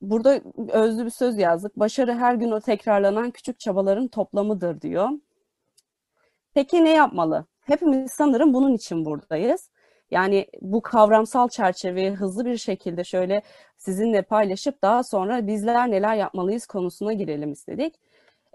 Burada 0.00 0.40
özlü 0.72 1.04
bir 1.04 1.10
söz 1.10 1.38
yazdık. 1.38 1.78
Başarı 1.78 2.14
her 2.14 2.34
gün 2.34 2.50
o 2.50 2.60
tekrarlanan 2.60 3.30
küçük 3.30 3.60
çabaların 3.60 4.08
toplamıdır 4.08 4.80
diyor. 4.80 5.08
Peki 6.54 6.84
ne 6.84 6.90
yapmalı? 6.90 7.46
Hepimiz 7.60 8.12
sanırım 8.12 8.54
bunun 8.54 8.74
için 8.74 9.04
buradayız. 9.04 9.70
Yani 10.10 10.46
bu 10.60 10.82
kavramsal 10.82 11.48
çerçeveyi 11.48 12.10
hızlı 12.10 12.44
bir 12.44 12.56
şekilde 12.56 13.04
şöyle 13.04 13.42
sizinle 13.76 14.22
paylaşıp 14.22 14.82
daha 14.82 15.02
sonra 15.02 15.46
bizler 15.46 15.90
neler 15.90 16.16
yapmalıyız 16.16 16.66
konusuna 16.66 17.12
girelim 17.12 17.52
istedik. 17.52 17.94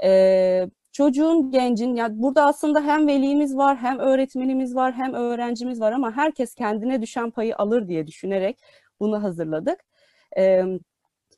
Ee, 0.03 0.69
çocuğun, 0.91 1.51
gencin, 1.51 1.95
yani 1.95 2.21
burada 2.21 2.45
aslında 2.45 2.81
hem 2.81 3.07
velimiz 3.07 3.57
var, 3.57 3.77
hem 3.77 3.99
öğretmenimiz 3.99 4.75
var, 4.75 4.93
hem 4.93 5.13
öğrencimiz 5.13 5.81
var 5.81 5.91
ama 5.91 6.11
herkes 6.17 6.55
kendine 6.55 7.01
düşen 7.01 7.31
payı 7.31 7.55
alır 7.57 7.87
diye 7.87 8.07
düşünerek 8.07 8.59
bunu 8.99 9.23
hazırladık. 9.23 9.79
Ee, 10.37 10.63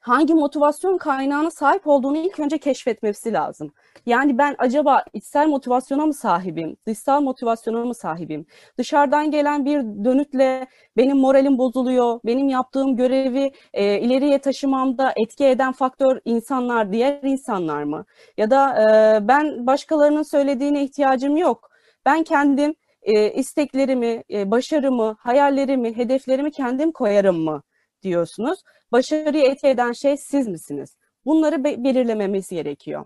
hangi 0.07 0.33
motivasyon 0.33 0.97
kaynağına 0.97 1.51
sahip 1.51 1.87
olduğunu 1.87 2.17
ilk 2.17 2.39
önce 2.39 2.57
keşfetmesi 2.57 3.33
lazım. 3.33 3.73
Yani 4.05 4.37
ben 4.37 4.55
acaba 4.57 5.03
içsel 5.13 5.47
motivasyona 5.47 6.05
mı 6.05 6.13
sahibim, 6.13 6.77
dışsal 6.87 7.21
motivasyona 7.21 7.85
mı 7.85 7.95
sahibim? 7.95 8.45
Dışarıdan 8.77 9.31
gelen 9.31 9.65
bir 9.65 9.79
dönütle 10.05 10.67
benim 10.97 11.17
moralim 11.17 11.57
bozuluyor, 11.57 12.19
benim 12.25 12.49
yaptığım 12.49 12.95
görevi 12.95 13.51
e, 13.73 13.99
ileriye 13.99 14.39
taşımamda 14.39 15.13
etki 15.15 15.45
eden 15.45 15.71
faktör 15.71 16.19
insanlar, 16.25 16.91
diğer 16.93 17.23
insanlar 17.23 17.83
mı? 17.83 18.05
Ya 18.37 18.49
da 18.51 18.81
e, 18.81 19.27
ben 19.27 19.67
başkalarının 19.67 20.23
söylediğine 20.23 20.83
ihtiyacım 20.83 21.37
yok. 21.37 21.69
Ben 22.05 22.23
kendim 22.23 22.75
e, 23.01 23.31
isteklerimi, 23.31 24.23
e, 24.31 24.51
başarımı, 24.51 25.15
hayallerimi, 25.19 25.97
hedeflerimi 25.97 26.51
kendim 26.51 26.91
koyarım 26.91 27.37
mı 27.37 27.61
diyorsunuz. 28.03 28.59
Başarıyı 28.91 29.43
etki 29.43 29.67
eden 29.67 29.91
şey 29.91 30.17
siz 30.17 30.47
misiniz? 30.47 30.97
Bunları 31.25 31.63
be 31.63 31.83
belirlememiz 31.83 32.49
gerekiyor. 32.49 33.05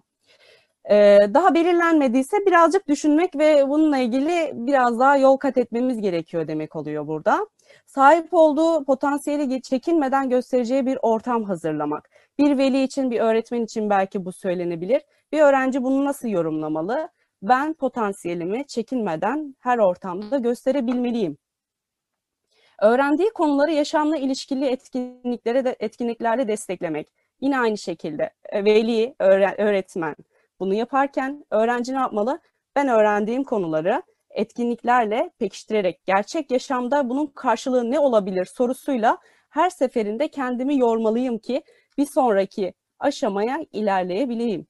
Ee, 0.89 1.17
daha 1.33 1.53
belirlenmediyse 1.53 2.37
birazcık 2.45 2.87
düşünmek 2.87 3.35
ve 3.35 3.69
bununla 3.69 3.97
ilgili 3.97 4.51
biraz 4.53 4.99
daha 4.99 5.17
yol 5.17 5.37
kat 5.37 5.57
etmemiz 5.57 6.01
gerekiyor 6.01 6.47
demek 6.47 6.75
oluyor 6.75 7.07
burada. 7.07 7.47
Sahip 7.85 8.33
olduğu 8.33 8.85
potansiyeli 8.85 9.61
çekinmeden 9.61 10.29
göstereceği 10.29 10.85
bir 10.85 10.97
ortam 11.01 11.43
hazırlamak. 11.43 12.09
Bir 12.39 12.57
veli 12.57 12.83
için, 12.83 13.11
bir 13.11 13.19
öğretmen 13.19 13.61
için 13.61 13.89
belki 13.89 14.25
bu 14.25 14.31
söylenebilir. 14.31 15.01
Bir 15.31 15.41
öğrenci 15.41 15.83
bunu 15.83 16.05
nasıl 16.05 16.27
yorumlamalı? 16.27 17.09
Ben 17.41 17.73
potansiyelimi 17.73 18.67
çekinmeden 18.67 19.55
her 19.59 19.77
ortamda 19.77 20.37
gösterebilmeliyim. 20.37 21.37
Öğrendiği 22.81 23.29
konuları 23.29 23.71
yaşamla 23.71 24.17
ilişkili 24.17 24.65
etkinliklere 24.65 25.65
de, 25.65 25.75
etkinliklerle 25.79 26.47
desteklemek. 26.47 27.07
Yine 27.41 27.59
aynı 27.59 27.77
şekilde 27.77 28.29
e, 28.49 28.65
veli, 28.65 29.15
öğretmen 29.57 30.15
bunu 30.59 30.73
yaparken 30.73 31.45
öğrenci 31.51 31.93
ne 31.93 31.97
yapmalı? 31.97 32.39
Ben 32.75 32.87
öğrendiğim 32.87 33.43
konuları 33.43 34.03
etkinliklerle 34.29 35.29
pekiştirerek 35.39 36.05
gerçek 36.05 36.51
yaşamda 36.51 37.09
bunun 37.09 37.27
karşılığı 37.27 37.91
ne 37.91 37.99
olabilir 37.99 38.45
sorusuyla 38.45 39.17
her 39.49 39.69
seferinde 39.69 40.27
kendimi 40.27 40.79
yormalıyım 40.79 41.37
ki 41.37 41.63
bir 41.97 42.05
sonraki 42.05 42.73
aşamaya 42.99 43.57
ilerleyebileyim. 43.71 44.67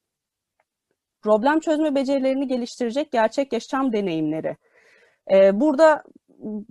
Problem 1.22 1.60
çözme 1.60 1.96
becerilerini 1.96 2.48
geliştirecek 2.48 3.12
gerçek 3.12 3.54
yaşam 3.54 3.94
deneyimleri. 3.94 4.58
Ee, 5.32 5.60
burada 5.60 6.04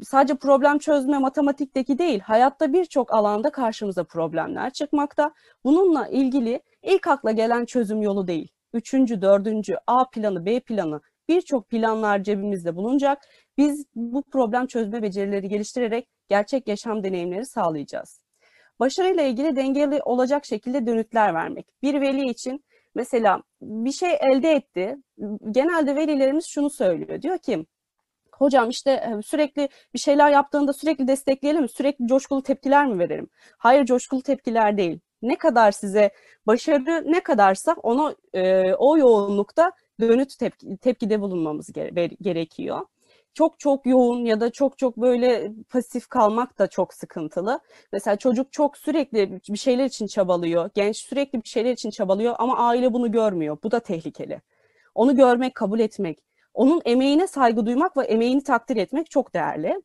sadece 0.03 0.35
problem 0.35 0.79
çözme 0.79 1.19
matematikteki 1.19 1.99
değil, 1.99 2.21
hayatta 2.21 2.73
birçok 2.73 3.15
alanda 3.15 3.51
karşımıza 3.51 4.05
problemler 4.05 4.71
çıkmakta. 4.73 5.33
Bununla 5.65 6.09
ilgili 6.09 6.61
ilk 6.83 7.07
akla 7.07 7.31
gelen 7.31 7.65
çözüm 7.65 8.03
yolu 8.03 8.27
değil. 8.27 8.49
Üçüncü, 8.73 9.23
dördüncü, 9.23 9.77
A 9.87 10.11
planı, 10.11 10.47
B 10.47 10.61
planı 10.61 11.01
birçok 11.29 11.69
planlar 11.69 12.23
cebimizde 12.23 12.77
bulunacak. 12.77 13.23
Biz 13.59 13.87
bu 13.95 14.23
problem 14.23 14.67
çözme 14.67 15.03
becerileri 15.03 15.49
geliştirerek 15.49 16.09
gerçek 16.29 16.69
yaşam 16.69 17.05
deneyimleri 17.05 17.47
sağlayacağız. 17.47 18.25
Başarıyla 18.81 19.23
ilgili 19.23 19.57
dengeli 19.57 20.03
olacak 20.03 20.45
şekilde 20.47 20.87
dönütler 20.87 21.35
vermek. 21.35 21.67
Bir 21.83 22.01
veli 22.01 22.31
için 22.31 22.65
mesela 22.95 23.43
bir 23.63 23.93
şey 23.93 24.11
elde 24.21 24.53
etti. 24.53 24.97
Genelde 25.51 25.97
velilerimiz 25.97 26.47
şunu 26.47 26.71
söylüyor. 26.71 27.23
Diyor 27.23 27.39
ki 27.39 27.67
hocam 28.41 28.71
işte 28.71 29.19
sürekli 29.25 29.69
bir 29.95 29.99
şeyler 29.99 30.31
yaptığında 30.31 30.73
sürekli 30.73 31.09
destekleyelim 31.09 31.63
mi? 31.63 31.69
Sürekli 31.69 32.07
coşkulu 32.07 32.43
tepkiler 32.43 32.87
mi 32.87 32.99
verelim? 32.99 33.29
Hayır 33.59 33.85
coşkulu 33.85 34.23
tepkiler 34.23 34.77
değil. 34.77 35.01
Ne 35.23 35.39
kadar 35.39 35.73
size 35.73 36.11
başarı 36.47 37.13
ne 37.13 37.21
kadarsa 37.21 37.77
ona 37.83 38.15
e, 38.35 38.75
o 38.75 38.99
yoğunlukta 38.99 39.73
dönüt 40.01 40.39
tepki, 40.39 40.77
tepkide 40.77 41.21
bulunmamız 41.21 41.73
gere 41.73 42.07
gerekiyor. 42.07 42.81
Çok 43.35 43.61
çok 43.61 43.87
yoğun 43.87 44.25
ya 44.25 44.41
da 44.41 44.51
çok 44.51 44.79
çok 44.79 44.97
böyle 44.97 45.53
pasif 45.71 46.09
kalmak 46.09 46.59
da 46.59 46.67
çok 46.67 46.95
sıkıntılı. 46.95 47.61
Mesela 47.93 48.17
çocuk 48.17 48.53
çok 48.53 48.77
sürekli 48.79 49.41
bir 49.49 49.59
şeyler 49.59 49.85
için 49.85 50.07
çabalıyor. 50.07 50.71
Genç 50.75 50.97
sürekli 50.97 51.43
bir 51.43 51.49
şeyler 51.49 51.73
için 51.73 51.91
çabalıyor 51.91 52.35
ama 52.39 52.59
aile 52.59 52.93
bunu 52.93 53.13
görmüyor. 53.13 53.59
Bu 53.65 53.71
da 53.71 53.81
tehlikeli. 53.81 54.41
Onu 54.95 55.17
görmek, 55.17 55.55
kabul 55.55 55.81
etmek, 55.81 56.19
onun 56.55 56.83
emeğine 56.85 57.27
saygı 57.27 57.67
duymak 57.67 57.97
ve 57.97 58.05
emeğini 58.05 58.43
takdir 58.43 58.77
etmek 58.77 59.11
çok 59.11 59.35
değerli. 59.35 59.83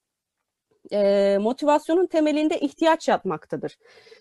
E, 0.91 1.37
motivasyonun 1.37 2.05
temelinde 2.07 2.59
ihtiyaç 2.59 3.07
yatmaktadır. 3.07 3.77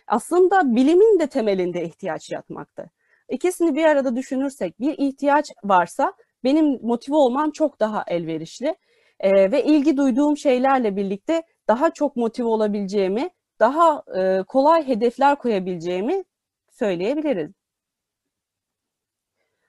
Aslında 0.06 0.76
bilimin 0.76 1.20
de 1.20 1.26
temelinde 1.26 1.84
ihtiyaç 1.84 2.30
yatmakta. 2.30 2.86
İkisini 3.28 3.74
bir 3.74 3.84
arada 3.84 4.16
düşünürsek 4.16 4.80
bir 4.80 4.98
ihtiyaç 4.98 5.50
varsa 5.64 6.12
benim 6.44 6.78
motive 6.82 7.16
olmam 7.16 7.50
çok 7.50 7.80
daha 7.80 8.04
elverişli 8.06 8.76
e, 9.20 9.52
ve 9.52 9.64
ilgi 9.64 9.96
duyduğum 9.96 10.36
şeylerle 10.36 10.96
birlikte 10.96 11.42
daha 11.68 11.90
çok 11.90 12.16
motive 12.16 12.46
olabileceğimi, 12.46 13.30
daha 13.60 14.02
e, 14.16 14.42
kolay 14.42 14.88
hedefler 14.88 15.36
koyabileceğimi 15.36 16.24
söyleyebiliriz. 16.70 17.63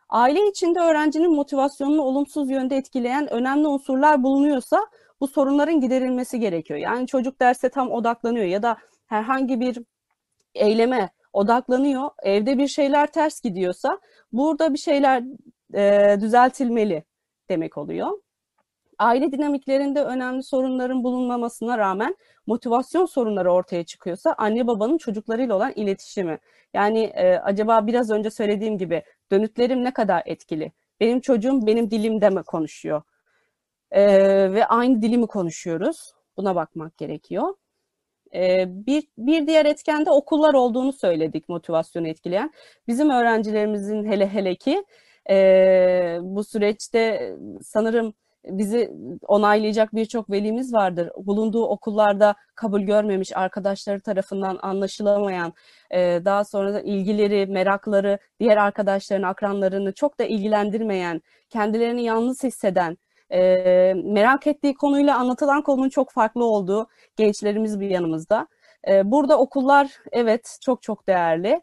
Aile 0.09 0.47
içinde 0.47 0.79
öğrencinin 0.79 1.35
motivasyonunu 1.35 2.01
olumsuz 2.01 2.49
yönde 2.49 2.77
etkileyen 2.77 3.33
önemli 3.33 3.67
unsurlar 3.67 4.23
bulunuyorsa 4.23 4.87
bu 5.21 5.27
sorunların 5.27 5.81
giderilmesi 5.81 6.39
gerekiyor. 6.39 6.79
Yani 6.79 7.07
çocuk 7.07 7.41
derse 7.41 7.69
tam 7.69 7.91
odaklanıyor 7.91 8.45
ya 8.45 8.63
da 8.63 8.77
herhangi 9.05 9.59
bir 9.59 9.79
eyleme 10.55 11.09
odaklanıyor. 11.33 12.09
Evde 12.23 12.57
bir 12.57 12.67
şeyler 12.67 13.07
ters 13.11 13.41
gidiyorsa 13.41 13.99
burada 14.31 14.73
bir 14.73 14.77
şeyler 14.77 15.23
e, 15.75 16.17
düzeltilmeli 16.21 17.03
demek 17.49 17.77
oluyor. 17.77 18.24
Aile 18.99 19.31
dinamiklerinde 19.31 20.03
önemli 20.03 20.43
sorunların 20.43 21.03
bulunmamasına 21.03 21.77
rağmen 21.77 22.15
motivasyon 22.47 23.05
sorunları 23.05 23.51
ortaya 23.53 23.83
çıkıyorsa 23.83 24.35
anne 24.37 24.67
babanın 24.67 24.97
çocuklarıyla 24.97 25.55
olan 25.55 25.73
iletişimi. 25.75 26.39
Yani 26.73 26.99
e, 27.03 27.35
acaba 27.35 27.87
biraz 27.87 28.11
önce 28.11 28.29
söylediğim 28.31 28.77
gibi 28.77 29.03
dönütlerim 29.31 29.83
ne 29.83 29.93
kadar 29.93 30.23
etkili? 30.25 30.71
Benim 30.99 31.19
çocuğum 31.19 31.67
benim 31.67 31.91
dilimde 31.91 32.29
mi 32.29 32.43
konuşuyor? 32.43 33.01
E, 33.91 34.03
ve 34.53 34.65
aynı 34.65 35.01
dilimi 35.01 35.27
konuşuyoruz. 35.27 36.13
Buna 36.37 36.55
bakmak 36.55 36.97
gerekiyor. 36.97 37.53
E, 38.35 38.65
bir, 38.67 39.03
bir 39.17 39.47
diğer 39.47 39.65
etken 39.65 40.05
de 40.05 40.11
okullar 40.11 40.53
olduğunu 40.53 40.93
söyledik 40.93 41.49
motivasyonu 41.49 42.07
etkileyen. 42.07 42.53
Bizim 42.87 43.09
öğrencilerimizin 43.09 44.05
hele 44.05 44.27
hele 44.27 44.55
ki 44.55 44.85
e, 45.29 46.17
bu 46.21 46.43
süreçte 46.43 47.35
sanırım 47.63 48.13
bizi 48.47 48.91
onaylayacak 49.27 49.95
birçok 49.95 50.29
velimiz 50.31 50.73
vardır. 50.73 51.09
Bulunduğu 51.17 51.65
okullarda 51.65 52.35
kabul 52.55 52.81
görmemiş, 52.81 53.37
arkadaşları 53.37 54.01
tarafından 54.01 54.59
anlaşılamayan, 54.61 55.53
e, 55.91 56.21
daha 56.25 56.43
sonra 56.43 56.73
da 56.73 56.81
ilgileri, 56.81 57.47
merakları, 57.47 58.19
diğer 58.39 58.57
arkadaşlarını, 58.57 59.27
akranlarını 59.27 59.93
çok 59.93 60.19
da 60.19 60.23
ilgilendirmeyen, 60.23 61.21
kendilerini 61.49 62.03
yalnız 62.03 62.43
hisseden, 62.43 62.97
e, 63.29 63.39
merak 63.93 64.47
ettiği 64.47 64.73
konuyla 64.73 65.17
anlatılan 65.17 65.61
konunun 65.61 65.89
çok 65.89 66.11
farklı 66.11 66.45
olduğu 66.45 66.87
gençlerimiz 67.15 67.79
bir 67.79 67.89
yanımızda. 67.89 68.47
E, 68.87 69.11
burada 69.11 69.39
okullar 69.39 69.91
evet 70.11 70.57
çok 70.61 70.81
çok 70.81 71.07
değerli. 71.07 71.61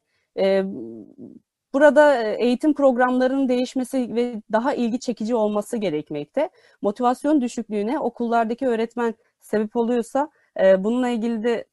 Burada 1.75 2.23
e, 2.23 2.45
eğitim 2.45 2.75
programlarının 2.75 3.49
değişmesi 3.49 4.15
ve 4.15 4.43
daha 4.53 4.75
ilgi 4.75 5.01
çekici 5.01 5.35
olması 5.35 5.77
gerekmekte. 5.77 6.51
Motivasyon 6.83 7.41
düşüklüğüne 7.41 7.99
okullardaki 7.99 8.67
öğretmen 8.67 9.15
sebep 9.41 9.77
oluyorsa 9.77 10.31
e, 10.61 10.85
bununla 10.85 11.09
ilgili 11.09 11.45
de 11.45 11.65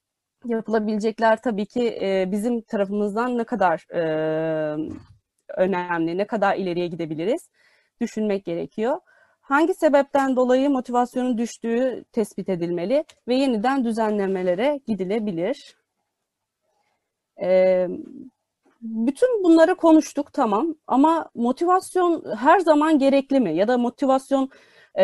yapılabilecekler 0.45 1.41
tabii 1.41 1.65
ki 1.65 1.97
e, 2.01 2.31
bizim 2.31 2.61
tarafımızdan 2.61 3.37
ne 3.37 3.43
kadar 3.43 3.85
önemli, 5.57 6.17
ne 6.17 6.27
kadar 6.27 6.55
ileriye 6.55 6.87
gidebiliriz 6.87 7.49
düşünmek 8.01 8.45
gerekiyor. 8.45 8.99
Hangi 9.41 9.73
sebepten 9.73 10.35
dolayı 10.35 10.69
motivasyonun 10.69 11.37
düştüğü 11.37 12.03
tespit 12.11 12.49
edilmeli 12.49 13.05
ve 13.27 13.35
yeniden 13.35 13.83
düzenlemelere 13.83 14.79
gidilebilir. 14.87 15.75
Ee, 17.41 17.87
bütün 18.81 19.43
bunları 19.43 19.75
konuştuk 19.75 20.33
tamam 20.33 20.75
ama 20.87 21.29
motivasyon 21.35 22.23
her 22.37 22.59
zaman 22.59 22.99
gerekli 22.99 23.39
mi? 23.39 23.55
Ya 23.55 23.67
da 23.67 23.77
motivasyon 23.77 24.49
e, 24.95 25.03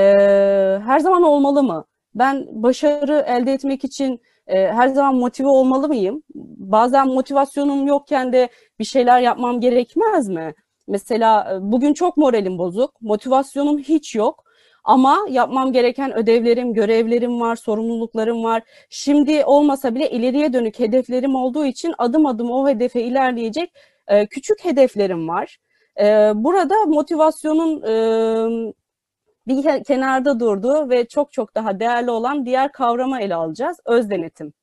her 0.85 0.99
zaman 0.99 1.23
olmalı 1.23 1.63
mı? 1.63 1.85
Ben 2.15 2.47
başarı 2.63 3.25
elde 3.27 3.53
etmek 3.53 3.83
için 3.83 4.21
e, 4.47 4.67
her 4.67 4.87
zaman 4.87 5.15
motive 5.15 5.47
olmalı 5.47 5.87
mıyım? 5.87 6.23
Bazen 6.57 7.07
motivasyonum 7.07 7.87
yokken 7.87 8.33
de 8.33 8.49
bir 8.79 8.85
şeyler 8.85 9.19
yapmam 9.21 9.59
gerekmez 9.61 10.29
mi? 10.29 10.53
Mesela 10.87 11.59
bugün 11.61 11.93
çok 11.93 12.17
moralim 12.17 12.57
bozuk, 12.57 13.01
motivasyonum 13.01 13.77
hiç 13.79 14.15
yok. 14.15 14.44
Ama 14.85 15.25
yapmam 15.29 15.71
gereken 15.71 16.17
ödevlerim, 16.17 16.73
görevlerim 16.73 17.41
var, 17.41 17.55
sorumluluklarım 17.55 18.43
var. 18.43 18.63
Şimdi 18.89 19.45
olmasa 19.45 19.95
bile 19.95 20.09
ileriye 20.09 20.53
dönük 20.53 20.79
hedeflerim 20.79 21.35
olduğu 21.35 21.65
için 21.65 21.93
adım 21.97 22.25
adım 22.25 22.51
o 22.51 22.69
hedefe 22.69 23.01
ilerleyecek 23.03 23.73
e, 24.07 24.27
küçük 24.27 24.65
hedeflerim 24.65 25.27
var. 25.29 25.57
E, 25.99 26.31
burada 26.35 26.75
motivasyonun 26.85 27.81
e, 27.81 27.95
bir 29.47 29.83
kenarda 29.83 30.39
durduğu 30.39 30.89
ve 30.89 31.07
çok 31.07 31.31
çok 31.33 31.55
daha 31.55 31.79
değerli 31.79 32.11
olan 32.11 32.45
diğer 32.45 32.71
kavrama 32.71 33.21
ele 33.21 33.35
alacağız. 33.35 33.79
Öz 33.85 34.09
denetim. 34.09 34.53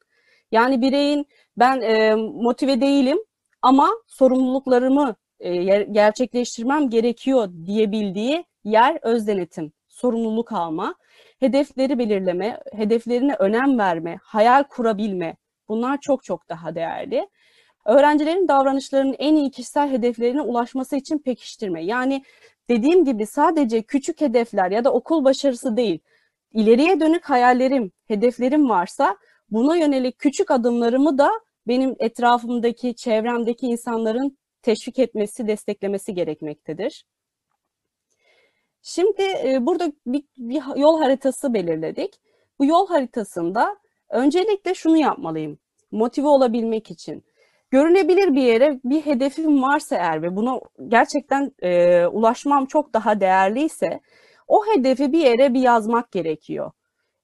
Yani 0.52 0.80
bireyin 0.82 1.26
ben 1.56 1.80
e, 1.80 2.14
motive 2.14 2.80
değilim 2.80 3.18
ama 3.62 3.88
sorumluluklarımı 4.06 5.14
e, 5.40 5.82
gerçekleştirmem 5.82 6.90
gerekiyor 6.90 7.48
diyebildiği 7.66 8.44
yer 8.64 8.98
öz 9.02 9.26
denetim, 9.26 9.72
sorumluluk 10.02 10.52
alma, 10.52 10.94
hedefleri 11.40 11.98
belirleme, 11.98 12.60
hedeflerine 12.72 13.34
önem 13.38 13.78
verme, 13.78 14.18
hayal 14.22 14.62
kurabilme 14.64 15.36
bunlar 15.68 15.98
çok 16.00 16.24
çok 16.24 16.48
daha 16.48 16.74
değerli. 16.74 17.28
Öğrencilerin 17.86 18.48
davranışlarının 18.48 19.16
en 19.18 19.34
iyi 19.34 19.50
kişisel 19.50 19.90
hedeflerine 19.90 20.40
ulaşması 20.40 20.96
için 20.96 21.18
pekiştirme. 21.18 21.84
Yani 21.84 22.22
dediğim 22.68 23.04
gibi 23.04 23.26
sadece 23.26 23.82
küçük 23.82 24.20
hedefler 24.20 24.70
ya 24.70 24.84
da 24.84 24.92
okul 24.92 25.24
başarısı 25.24 25.76
değil, 25.76 25.98
ileriye 26.52 27.00
dönük 27.00 27.30
hayallerim, 27.30 27.92
hedeflerim 28.08 28.68
varsa 28.68 29.16
buna 29.50 29.76
yönelik 29.76 30.18
küçük 30.18 30.50
adımlarımı 30.50 31.18
da 31.18 31.30
benim 31.68 31.94
etrafımdaki, 31.98 32.94
çevremdeki 32.96 33.66
insanların 33.66 34.38
teşvik 34.62 34.98
etmesi, 34.98 35.46
desteklemesi 35.48 36.14
gerekmektedir. 36.14 37.04
Şimdi 38.82 39.22
e, 39.22 39.66
burada 39.66 39.92
bir, 40.06 40.24
bir 40.38 40.62
yol 40.76 41.00
haritası 41.00 41.54
belirledik. 41.54 42.14
Bu 42.58 42.64
yol 42.64 42.86
haritasında 42.88 43.76
öncelikle 44.10 44.74
şunu 44.74 44.96
yapmalıyım. 44.96 45.58
Motive 45.90 46.26
olabilmek 46.26 46.90
için. 46.90 47.24
Görünebilir 47.70 48.34
bir 48.34 48.42
yere 48.42 48.80
bir 48.84 49.00
hedefim 49.00 49.62
varsa 49.62 49.96
eğer 49.96 50.22
ve 50.22 50.36
buna 50.36 50.60
gerçekten 50.88 51.52
e, 51.62 52.06
ulaşmam 52.06 52.66
çok 52.66 52.94
daha 52.94 53.20
değerliyse 53.20 54.00
o 54.48 54.66
hedefi 54.66 55.12
bir 55.12 55.18
yere 55.18 55.54
bir 55.54 55.60
yazmak 55.60 56.12
gerekiyor. 56.12 56.70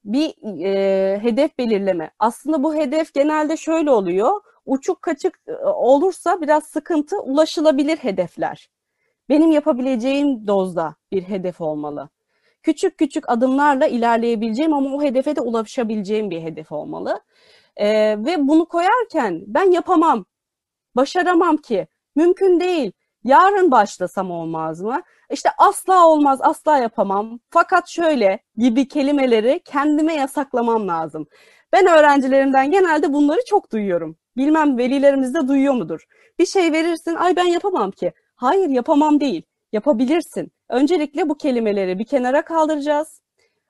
Bir 0.04 0.34
e, 0.64 1.18
hedef 1.22 1.58
belirleme. 1.58 2.10
Aslında 2.18 2.62
bu 2.62 2.74
hedef 2.74 3.14
genelde 3.14 3.56
şöyle 3.56 3.90
oluyor. 3.90 4.40
Uçuk 4.66 5.02
kaçık 5.02 5.40
e, 5.46 5.52
olursa 5.66 6.40
biraz 6.40 6.64
sıkıntı 6.64 7.20
ulaşılabilir 7.20 7.96
hedefler. 7.96 8.68
Benim 9.28 9.50
yapabileceğim 9.50 10.46
dozda 10.46 10.94
bir 11.12 11.22
hedef 11.22 11.60
olmalı. 11.60 12.08
Küçük 12.62 12.98
küçük 12.98 13.30
adımlarla 13.30 13.86
ilerleyebileceğim 13.86 14.72
ama 14.72 14.96
o 14.96 15.02
hedefe 15.02 15.36
de 15.36 15.40
ulaşabileceğim 15.40 16.30
bir 16.30 16.42
hedef 16.42 16.72
olmalı. 16.72 17.20
Ee, 17.76 18.16
ve 18.24 18.48
bunu 18.48 18.66
koyarken 18.68 19.44
ben 19.46 19.70
yapamam, 19.70 20.24
başaramam 20.96 21.56
ki, 21.56 21.86
mümkün 22.16 22.60
değil, 22.60 22.92
yarın 23.24 23.70
başlasam 23.70 24.30
olmaz 24.30 24.80
mı? 24.80 25.02
İşte 25.30 25.50
asla 25.58 26.06
olmaz, 26.06 26.38
asla 26.42 26.78
yapamam, 26.78 27.40
fakat 27.50 27.88
şöyle 27.88 28.38
gibi 28.56 28.88
kelimeleri 28.88 29.60
kendime 29.64 30.14
yasaklamam 30.14 30.88
lazım. 30.88 31.26
Ben 31.72 31.86
öğrencilerimden 31.86 32.70
genelde 32.70 33.12
bunları 33.12 33.40
çok 33.46 33.72
duyuyorum. 33.72 34.16
Bilmem 34.36 34.78
velilerimiz 34.78 35.34
de 35.34 35.48
duyuyor 35.48 35.74
mudur? 35.74 36.04
Bir 36.38 36.46
şey 36.46 36.72
verirsin, 36.72 37.14
ay 37.14 37.36
ben 37.36 37.44
yapamam 37.44 37.90
ki. 37.90 38.12
Hayır 38.38 38.68
yapamam 38.68 39.20
değil, 39.20 39.42
yapabilirsin. 39.72 40.52
Öncelikle 40.68 41.28
bu 41.28 41.38
kelimeleri 41.38 41.98
bir 41.98 42.04
kenara 42.04 42.44
kaldıracağız. 42.44 43.22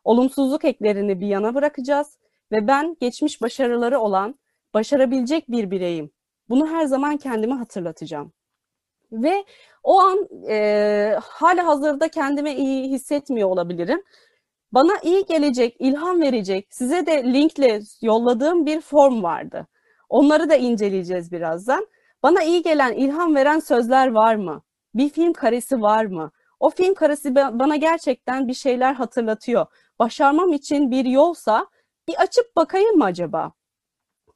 Olumsuzluk 0.04 0.64
eklerini 0.64 1.20
bir 1.20 1.26
yana 1.26 1.54
bırakacağız. 1.54 2.18
Ve 2.52 2.66
ben 2.66 2.96
geçmiş 3.00 3.42
başarıları 3.42 3.98
olan, 3.98 4.38
başarabilecek 4.74 5.50
bir 5.50 5.70
bireyim. 5.70 6.10
Bunu 6.48 6.66
her 6.70 6.84
zaman 6.86 7.16
kendime 7.16 7.54
hatırlatacağım. 7.54 8.32
Ve 9.12 9.44
o 9.82 10.00
an 10.00 10.28
e, 10.48 11.16
hala 11.22 11.66
hazırda 11.66 12.08
kendime 12.08 12.56
iyi 12.56 12.90
hissetmiyor 12.90 13.48
olabilirim. 13.48 14.02
Bana 14.72 14.92
iyi 15.02 15.24
gelecek, 15.24 15.76
ilham 15.78 16.20
verecek, 16.20 16.66
size 16.70 17.06
de 17.06 17.24
linkle 17.24 17.80
yolladığım 18.02 18.66
bir 18.66 18.80
form 18.80 19.22
vardı. 19.22 19.66
Onları 20.08 20.50
da 20.50 20.56
inceleyeceğiz 20.56 21.32
birazdan. 21.32 21.86
Bana 22.22 22.42
iyi 22.42 22.62
gelen, 22.62 22.92
ilham 22.92 23.34
veren 23.34 23.58
sözler 23.58 24.08
var 24.08 24.34
mı? 24.34 24.62
Bir 24.94 25.08
film 25.08 25.32
karesi 25.32 25.82
var 25.82 26.04
mı? 26.04 26.30
O 26.60 26.70
film 26.70 26.94
karesi 26.94 27.34
bana 27.34 27.76
gerçekten 27.76 28.48
bir 28.48 28.54
şeyler 28.54 28.94
hatırlatıyor. 28.94 29.66
Başarmam 29.98 30.52
için 30.52 30.90
bir 30.90 31.04
yolsa 31.04 31.66
bir 32.08 32.22
açıp 32.22 32.56
bakayım 32.56 32.96
mı 32.98 33.04
acaba? 33.04 33.52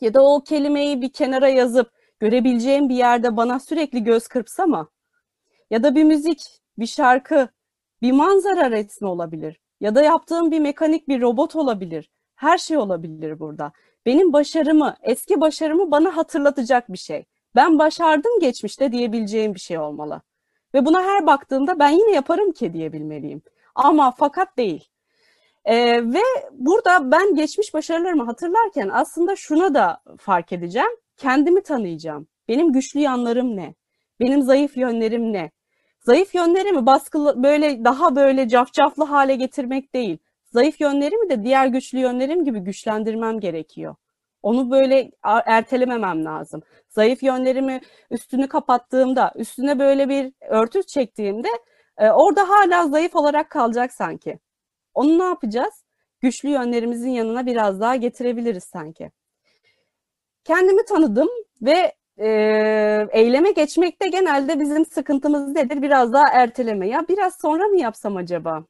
Ya 0.01 0.15
da 0.15 0.25
o 0.25 0.45
kelimeyi 0.45 1.03
bir 1.03 1.13
kenara 1.13 1.49
yazıp 1.49 1.91
görebileceğim 2.21 2.89
bir 2.89 2.95
yerde 2.95 3.37
bana 3.37 3.61
sürekli 3.61 4.05
göz 4.05 4.29
kırpsa 4.29 4.67
mı? 4.67 4.89
Ya 5.71 5.83
da 5.83 5.95
bir 5.95 6.05
müzik, 6.05 6.61
bir 6.79 6.87
şarkı, 6.87 7.49
bir 8.03 8.13
manzara 8.13 8.71
resmi 8.71 9.09
olabilir. 9.09 9.61
Ya 9.81 9.95
da 9.95 10.03
yaptığım 10.03 10.51
bir 10.51 10.61
mekanik 10.61 11.09
bir 11.09 11.21
robot 11.21 11.57
olabilir. 11.57 12.11
Her 12.37 12.59
şey 12.59 12.77
olabilir 12.77 13.39
burada. 13.41 13.73
Benim 14.07 14.33
başarımı, 14.33 14.97
eski 15.03 15.41
başarımı 15.41 15.91
bana 15.91 16.17
hatırlatacak 16.17 16.93
bir 16.93 16.99
şey. 16.99 17.25
Ben 17.55 17.79
başardım 17.79 18.41
geçmişte 18.41 18.93
diyebileceğim 18.93 19.55
bir 19.55 19.61
şey 19.61 19.79
olmalı. 19.79 20.23
Ve 20.75 20.87
buna 20.87 21.03
her 21.03 21.27
baktığımda 21.27 21.79
ben 21.79 21.91
yine 21.91 22.11
yaparım 22.11 22.53
ki 22.53 22.73
diyebilmeliyim. 22.73 23.43
Ama 23.75 24.11
fakat 24.19 24.57
değil. 24.57 24.89
Ee, 25.65 26.13
ve 26.13 26.23
burada 26.53 27.11
ben 27.11 27.35
geçmiş 27.35 27.75
başarılarımı 27.75 28.25
hatırlarken 28.25 28.89
aslında 28.93 29.37
şuna 29.37 29.75
da 29.75 30.03
fark 30.19 30.53
edeceğim. 30.53 30.91
Kendimi 31.17 31.63
tanıyacağım. 31.63 32.27
Benim 32.49 32.73
güçlü 32.73 33.01
yanlarım 33.01 33.57
ne? 33.57 33.75
Benim 34.21 34.43
zayıf 34.43 34.77
yönlerim 34.77 35.33
ne? 35.33 35.51
Zayıf 36.01 36.35
yönlerimi 36.35 36.87
baskılı 36.87 37.43
böyle 37.43 37.85
daha 37.85 38.17
böyle 38.17 38.49
cafcaflı 38.49 39.05
hale 39.05 39.37
getirmek 39.37 39.95
değil. 39.95 40.19
Zayıf 40.53 40.81
yönlerimi 40.81 41.31
de 41.31 41.45
diğer 41.45 41.67
güçlü 41.67 41.99
yönlerim 41.99 42.45
gibi 42.45 42.61
güçlendirmem 42.61 43.41
gerekiyor. 43.41 43.95
Onu 44.43 44.71
böyle 44.71 45.11
ertelememem 45.23 46.25
lazım. 46.25 46.63
Zayıf 46.89 47.23
yönlerimi 47.23 47.81
üstünü 48.11 48.49
kapattığımda, 48.49 49.33
üstüne 49.37 49.79
böyle 49.79 50.09
bir 50.09 50.33
örtü 50.49 50.83
çektiğimde 50.83 51.49
e, 51.99 52.11
orada 52.11 52.49
hala 52.49 52.89
zayıf 52.89 53.17
olarak 53.17 53.51
kalacak 53.51 53.93
sanki. 53.93 54.39
Onu 54.95 55.19
ne 55.19 55.25
yapacağız? 55.25 55.85
Güçlü 56.21 56.49
yönlerimizin 56.49 57.11
yanına 57.11 57.47
biraz 57.47 57.81
daha 57.81 57.97
getirebiliriz 57.97 58.65
sanki. 58.65 59.11
Kendimi 60.45 60.85
tanıdım 60.85 61.29
ve 61.63 61.93
e, 62.19 62.29
eyleme 63.13 63.51
geçmekte 63.53 64.09
genelde 64.09 64.61
bizim 64.61 64.87
sıkıntımız 64.87 65.49
nedir? 65.49 65.83
Biraz 65.83 66.13
daha 66.13 66.29
erteleme. 66.33 66.89
Ya 66.89 67.09
biraz 67.09 67.37
sonra 67.41 67.65
mı 67.69 67.79
yapsam 67.79 68.17
acaba? 68.17 68.65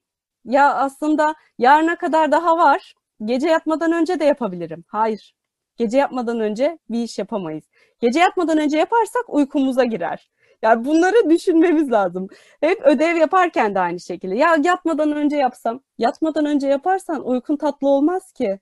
Ya 0.44 0.74
aslında 0.74 1.34
yarına 1.58 1.96
kadar 1.96 2.32
daha 2.32 2.58
var. 2.58 2.94
Gece 3.24 3.48
yatmadan 3.48 3.92
önce 3.92 4.20
de 4.20 4.24
yapabilirim. 4.24 4.84
Hayır. 4.88 5.34
Gece 5.76 5.98
yatmadan 5.98 6.40
önce 6.40 6.78
bir 6.90 7.02
iş 7.02 7.18
yapamayız. 7.18 7.64
Gece 8.00 8.20
yatmadan 8.20 8.58
önce 8.58 8.78
yaparsak 8.78 9.24
uykumuza 9.28 9.84
girer. 9.84 10.30
Yani 10.62 10.84
bunları 10.84 11.30
düşünmemiz 11.30 11.92
lazım. 11.92 12.28
Hep 12.60 12.82
ödev 12.82 13.16
yaparken 13.16 13.74
de 13.74 13.80
aynı 13.80 14.00
şekilde. 14.00 14.36
Ya 14.36 14.56
yatmadan 14.64 15.12
önce 15.12 15.36
yapsam. 15.36 15.80
Yatmadan 15.98 16.46
önce 16.46 16.68
yaparsan 16.68 17.28
uykun 17.28 17.56
tatlı 17.56 17.88
olmaz 17.88 18.32
ki. 18.32 18.58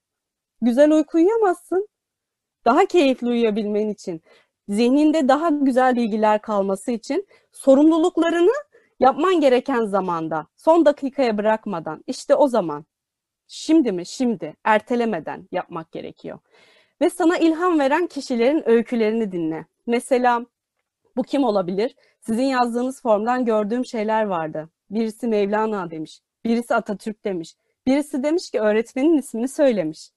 Güzel 0.63 0.91
uyku 0.93 1.19
uyuyamazsın. 1.19 1.89
Daha 2.65 2.87
keyifli 2.87 3.27
uyuyabilmen 3.29 3.89
için, 3.89 4.23
zihninde 4.69 5.29
daha 5.29 5.49
güzel 5.49 5.97
bilgiler 5.97 6.43
kalması 6.43 6.91
için 6.93 7.27
sorumluluklarını 7.53 8.53
yapman 9.01 9.41
gereken 9.41 9.85
zamanda, 9.85 10.47
son 10.57 10.85
dakikaya 10.87 11.39
bırakmadan, 11.39 12.05
işte 12.07 12.35
o 12.35 12.49
zaman, 12.49 12.85
şimdi 13.49 13.93
mi, 13.93 14.07
şimdi, 14.07 14.57
ertelemeden 14.65 15.49
yapmak 15.53 15.93
gerekiyor. 15.93 16.39
Ve 17.01 17.11
sana 17.11 17.39
ilham 17.39 17.79
veren 17.79 18.07
kişilerin 18.07 18.69
öykülerini 18.69 19.33
dinle. 19.33 19.67
Mesela 19.87 20.47
bu 21.17 21.23
kim 21.23 21.45
olabilir? 21.45 21.97
Sizin 22.21 22.43
yazdığınız 22.43 23.03
formdan 23.03 23.45
gördüğüm 23.45 23.85
şeyler 23.87 24.25
vardı. 24.25 24.69
Birisi 24.91 25.29
Mevlana 25.29 25.91
demiş, 25.91 26.21
birisi 26.45 26.75
Atatürk 26.75 27.25
demiş, 27.25 27.55
birisi 27.87 28.23
demiş 28.23 28.51
ki 28.51 28.61
öğretmenin 28.61 29.19
ismini 29.19 29.49
söylemiş. 29.49 30.11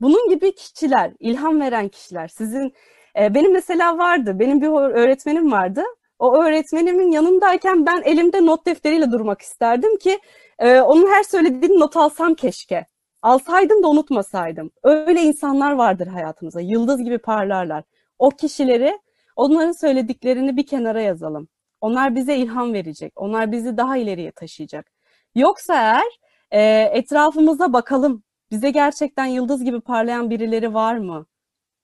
Bunun 0.00 0.28
gibi 0.28 0.54
kişiler, 0.54 1.12
ilham 1.20 1.60
veren 1.60 1.88
kişiler. 1.88 2.28
Sizin 2.28 2.74
e, 3.18 3.34
benim 3.34 3.52
mesela 3.52 3.98
vardı, 3.98 4.38
benim 4.38 4.60
bir 4.60 4.68
öğretmenim 4.68 5.52
vardı. 5.52 5.82
O 6.18 6.42
öğretmenimin 6.42 7.10
yanındayken 7.10 7.86
ben 7.86 8.02
elimde 8.02 8.46
not 8.46 8.66
defteriyle 8.66 9.10
durmak 9.12 9.42
isterdim 9.42 9.98
ki 9.98 10.18
e, 10.58 10.80
onun 10.80 11.06
her 11.06 11.22
söylediğini 11.22 11.80
not 11.80 11.96
alsam 11.96 12.34
keşke. 12.34 12.86
Alsaydım 13.24 13.82
da 13.82 13.88
unutmasaydım. 13.88 14.70
Öyle 14.82 15.22
insanlar 15.22 15.72
vardır 15.72 16.06
hayatımızda. 16.06 16.60
Yıldız 16.60 17.04
gibi 17.04 17.18
parlarlar. 17.18 17.84
O 18.18 18.30
kişileri 18.30 18.98
Onların 19.36 19.72
söylediklerini 19.72 20.56
bir 20.56 20.66
kenara 20.66 21.00
yazalım. 21.02 21.48
Onlar 21.80 22.14
bize 22.16 22.36
ilham 22.36 22.72
verecek. 22.72 23.12
Onlar 23.16 23.52
bizi 23.52 23.76
daha 23.76 23.96
ileriye 23.96 24.32
taşıyacak. 24.32 24.90
Yoksa 25.34 25.74
eğer 25.74 26.04
E, 26.50 26.60
etrafımıza 26.98 27.72
bakalım. 27.72 28.22
Bize 28.50 28.70
gerçekten 28.70 29.26
yıldız 29.26 29.64
gibi 29.64 29.80
parlayan 29.80 30.30
birileri 30.30 30.74
var 30.74 30.96
mı? 30.96 31.26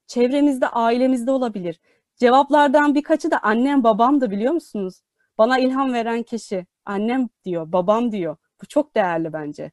Çevremizde, 0.07 0.67
ailemizde 0.67 1.31
olabilir. 1.31 1.79
Cevaplardan 2.17 2.95
birkaçı 2.95 3.31
da 3.31 3.39
annem, 3.43 3.83
babam 3.83 4.21
da 4.21 4.31
biliyor 4.31 4.53
musunuz? 4.53 5.01
Bana 5.37 5.59
ilham 5.59 5.93
veren 5.93 6.23
kişi. 6.23 6.65
Annem 6.85 7.29
diyor, 7.45 7.71
babam 7.71 8.11
diyor. 8.11 8.37
Bu 8.61 8.67
çok 8.67 8.95
değerli 8.95 9.33
bence. 9.33 9.71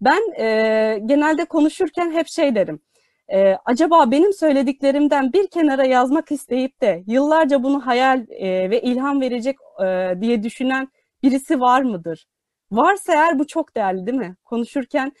Ben 0.00 0.40
e, 0.40 0.98
genelde 1.06 1.44
konuşurken 1.44 2.12
hep 2.12 2.28
şey 2.28 2.54
derim. 2.54 2.80
E, 3.32 3.56
acaba 3.64 4.10
benim 4.10 4.32
söylediklerimden 4.32 5.32
bir 5.32 5.46
kenara 5.46 5.84
yazmak 5.84 6.32
isteyip 6.32 6.80
de 6.80 7.04
yıllarca 7.06 7.62
bunu 7.62 7.86
hayal 7.86 8.26
e, 8.30 8.70
ve 8.70 8.82
ilham 8.82 9.20
verecek 9.20 9.56
e, 9.84 10.14
diye 10.20 10.42
düşünen 10.42 10.88
birisi 11.22 11.60
var 11.60 11.82
mıdır? 11.82 12.26
Varsa 12.70 13.12
eğer 13.12 13.38
bu 13.38 13.46
çok 13.46 13.76
değerli 13.76 14.06
değil 14.06 14.18
mi? 14.18 14.36
Konuşurken 14.44 15.12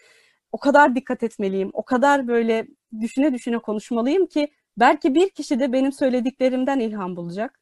o 0.52 0.58
kadar 0.58 0.94
dikkat 0.94 1.22
etmeliyim, 1.22 1.70
o 1.72 1.84
kadar 1.84 2.28
böyle 2.28 2.66
düşüne 3.00 3.34
düşüne 3.34 3.58
konuşmalıyım 3.58 4.26
ki 4.26 4.48
belki 4.78 5.14
bir 5.14 5.30
kişi 5.30 5.60
de 5.60 5.72
benim 5.72 5.92
söylediklerimden 5.92 6.80
ilham 6.80 7.16
bulacak. 7.16 7.60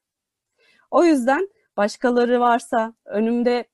O 0.90 1.04
yüzden 1.04 1.48
başkaları 1.76 2.40
varsa 2.40 2.94
önümde 3.04 3.64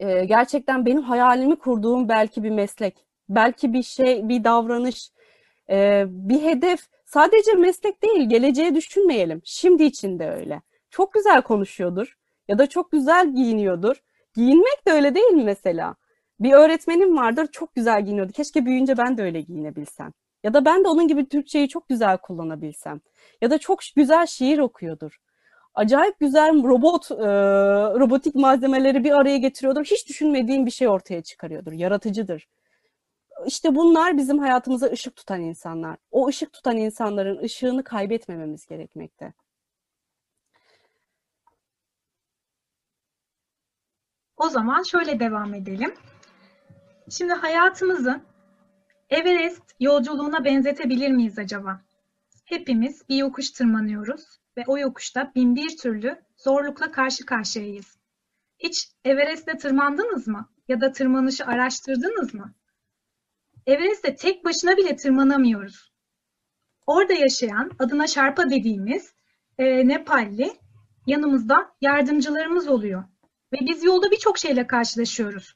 e, 0.00 0.24
gerçekten 0.24 0.86
benim 0.86 1.02
hayalimi 1.02 1.56
kurduğum 1.56 2.08
belki 2.08 2.42
bir 2.42 2.50
meslek, 2.50 2.96
belki 3.28 3.72
bir 3.72 3.82
şey, 3.82 4.28
bir 4.28 4.44
davranış, 4.44 5.10
e, 5.70 6.04
bir 6.08 6.42
hedef. 6.42 6.80
Sadece 7.04 7.52
meslek 7.52 8.02
değil, 8.02 8.28
geleceğe 8.28 8.74
düşünmeyelim. 8.74 9.40
Şimdi 9.44 9.84
için 9.84 10.18
de 10.18 10.30
öyle. 10.30 10.62
Çok 10.90 11.12
güzel 11.12 11.42
konuşuyordur 11.42 12.16
ya 12.48 12.58
da 12.58 12.66
çok 12.66 12.92
güzel 12.92 13.34
giyiniyordur. 13.34 13.96
Giyinmek 14.34 14.86
de 14.86 14.92
öyle 14.92 15.14
değil 15.14 15.26
mi 15.26 15.44
mesela? 15.44 15.94
Bir 16.40 16.52
öğretmenim 16.52 17.16
vardır, 17.16 17.48
çok 17.52 17.74
güzel 17.74 18.04
giyiniyordu. 18.04 18.32
Keşke 18.32 18.66
büyüyünce 18.66 18.98
ben 18.98 19.18
de 19.18 19.22
öyle 19.22 19.40
giyinebilsem. 19.40 20.12
Ya 20.44 20.54
da 20.54 20.64
ben 20.64 20.84
de 20.84 20.88
onun 20.88 21.08
gibi 21.08 21.28
Türkçeyi 21.28 21.68
çok 21.68 21.88
güzel 21.88 22.18
kullanabilsem. 22.18 23.00
Ya 23.42 23.50
da 23.50 23.58
çok 23.58 23.78
güzel 23.96 24.26
şiir 24.26 24.58
okuyordur 24.58 25.18
acayip 25.76 26.20
güzel 26.20 26.64
robot, 26.64 27.10
e, 27.10 27.16
robotik 28.00 28.34
malzemeleri 28.34 29.04
bir 29.04 29.12
araya 29.12 29.38
getiriyordur. 29.38 29.84
Hiç 29.84 30.08
düşünmediğin 30.08 30.66
bir 30.66 30.70
şey 30.70 30.88
ortaya 30.88 31.22
çıkarıyordur. 31.22 31.72
Yaratıcıdır. 31.72 32.48
İşte 33.46 33.74
bunlar 33.74 34.16
bizim 34.16 34.38
hayatımıza 34.38 34.86
ışık 34.86 35.16
tutan 35.16 35.40
insanlar. 35.40 35.96
O 36.10 36.28
ışık 36.28 36.52
tutan 36.52 36.76
insanların 36.76 37.42
ışığını 37.42 37.84
kaybetmememiz 37.84 38.66
gerekmekte. 38.66 39.32
O 44.36 44.48
zaman 44.48 44.82
şöyle 44.82 45.20
devam 45.20 45.54
edelim. 45.54 45.94
Şimdi 47.10 47.32
hayatımızı 47.32 48.20
Everest 49.10 49.62
yolculuğuna 49.80 50.44
benzetebilir 50.44 51.10
miyiz 51.10 51.38
acaba? 51.38 51.80
Hepimiz 52.44 53.08
bir 53.08 53.16
yokuş 53.16 53.50
tırmanıyoruz 53.50 54.38
ve 54.56 54.64
o 54.66 54.78
yokuşta 54.78 55.32
bin 55.34 55.56
bir 55.56 55.76
türlü 55.76 56.22
zorlukla 56.36 56.92
karşı 56.92 57.26
karşıyayız. 57.26 57.98
Hiç 58.58 58.88
Everest'e 59.04 59.56
tırmandınız 59.56 60.28
mı? 60.28 60.48
Ya 60.68 60.80
da 60.80 60.92
tırmanışı 60.92 61.44
araştırdınız 61.46 62.34
mı? 62.34 62.54
Everest'e 63.66 64.14
tek 64.14 64.44
başına 64.44 64.76
bile 64.76 64.96
tırmanamıyoruz. 64.96 65.92
Orada 66.86 67.12
yaşayan 67.12 67.70
adına 67.78 68.06
Şarpa 68.06 68.50
dediğimiz 68.50 69.14
e, 69.58 69.88
Nepalli 69.88 70.52
yanımızda 71.06 71.70
yardımcılarımız 71.80 72.68
oluyor. 72.68 73.04
Ve 73.52 73.56
biz 73.60 73.84
yolda 73.84 74.10
birçok 74.10 74.38
şeyle 74.38 74.66
karşılaşıyoruz. 74.66 75.54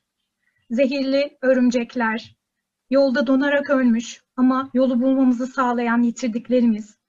Zehirli 0.71 1.39
örümcekler, 1.43 2.37
yolda 2.91 3.27
donarak 3.27 3.71
ölmüş 3.71 4.23
ama 4.37 4.71
yolu 4.75 5.01
bulmamızı 5.03 5.47
sağlayan 5.47 6.03
yitirdiklerimiz, 6.03 7.00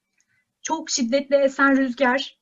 çok 0.61 0.89
şiddetli 0.89 1.35
esen 1.35 1.77
rüzgar 1.77 2.39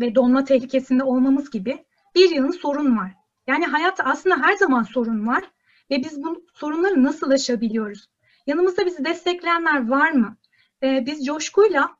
ve 0.00 0.14
donma 0.14 0.44
tehlikesinde 0.44 1.04
olmamız 1.04 1.50
gibi 1.50 1.84
bir 2.14 2.30
yığın 2.30 2.50
sorun 2.50 2.96
var. 2.96 3.12
Yani 3.46 3.64
hayatta 3.66 4.04
aslında 4.04 4.36
her 4.42 4.52
zaman 4.52 4.82
sorun 4.82 5.26
var 5.26 5.44
ve 5.90 6.04
biz 6.04 6.22
bu 6.22 6.46
sorunları 6.54 7.04
nasıl 7.04 7.30
aşabiliyoruz? 7.30 8.08
Yanımızda 8.46 8.86
bizi 8.86 9.04
destekleyenler 9.04 9.88
var 9.88 10.10
mı? 10.10 10.36
Ee, 10.82 11.06
biz 11.06 11.26
coşkuyla 11.26 11.96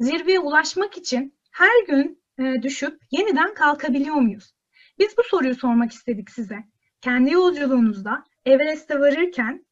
zirveye 0.00 0.40
ulaşmak 0.40 0.96
için 0.96 1.38
her 1.50 1.86
gün 1.86 2.22
e, 2.38 2.62
düşüp 2.62 3.00
yeniden 3.10 3.54
kalkabiliyor 3.54 4.16
muyuz? 4.16 4.54
Biz 4.98 5.18
bu 5.18 5.22
soruyu 5.22 5.54
sormak 5.54 5.92
istedik 5.92 6.30
size. 6.30 6.64
Kendi 7.00 7.30
yolculuğunuzda 7.30 8.24
Everest'e 8.44 9.00
varırken 9.00 9.66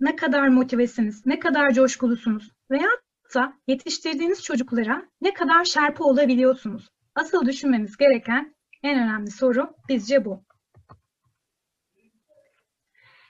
ne 0.00 0.16
kadar 0.16 0.48
motivesiniz, 0.48 1.26
ne 1.26 1.38
kadar 1.38 1.72
coşkulusunuz 1.72 2.52
veya 2.70 2.88
da 3.34 3.52
yetiştirdiğiniz 3.66 4.42
çocuklara 4.42 5.02
ne 5.20 5.34
kadar 5.34 5.64
şerpe 5.64 6.02
olabiliyorsunuz? 6.02 6.88
Asıl 7.14 7.46
düşünmemiz 7.46 7.96
gereken 7.96 8.54
en 8.82 8.98
önemli 8.98 9.30
soru 9.30 9.74
bizce 9.88 10.24
bu. 10.24 10.44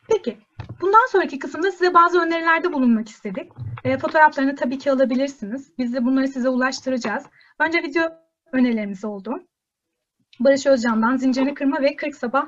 Peki, 0.09 0.39
bundan 0.81 1.07
sonraki 1.11 1.39
kısımda 1.39 1.71
size 1.71 1.95
bazı 1.95 2.21
önerilerde 2.21 2.73
bulunmak 2.73 3.09
istedik. 3.09 3.53
E, 3.85 3.99
fotoğraflarını 3.99 4.55
tabii 4.55 4.79
ki 4.79 4.93
alabilirsiniz. 4.93 5.73
Biz 5.79 5.95
de 5.95 6.05
bunları 6.05 6.29
size 6.29 6.49
ulaştıracağız. 6.49 7.25
Önce 7.59 7.79
video 7.79 8.13
önerilerimiz 8.53 9.05
oldu. 9.05 9.47
Barış 10.41 10.67
Özcan'dan 10.67 11.17
Zincirini 11.17 11.55
Kırma 11.55 11.83
ve 11.83 11.97
40 11.97 12.15
Sabah 12.15 12.47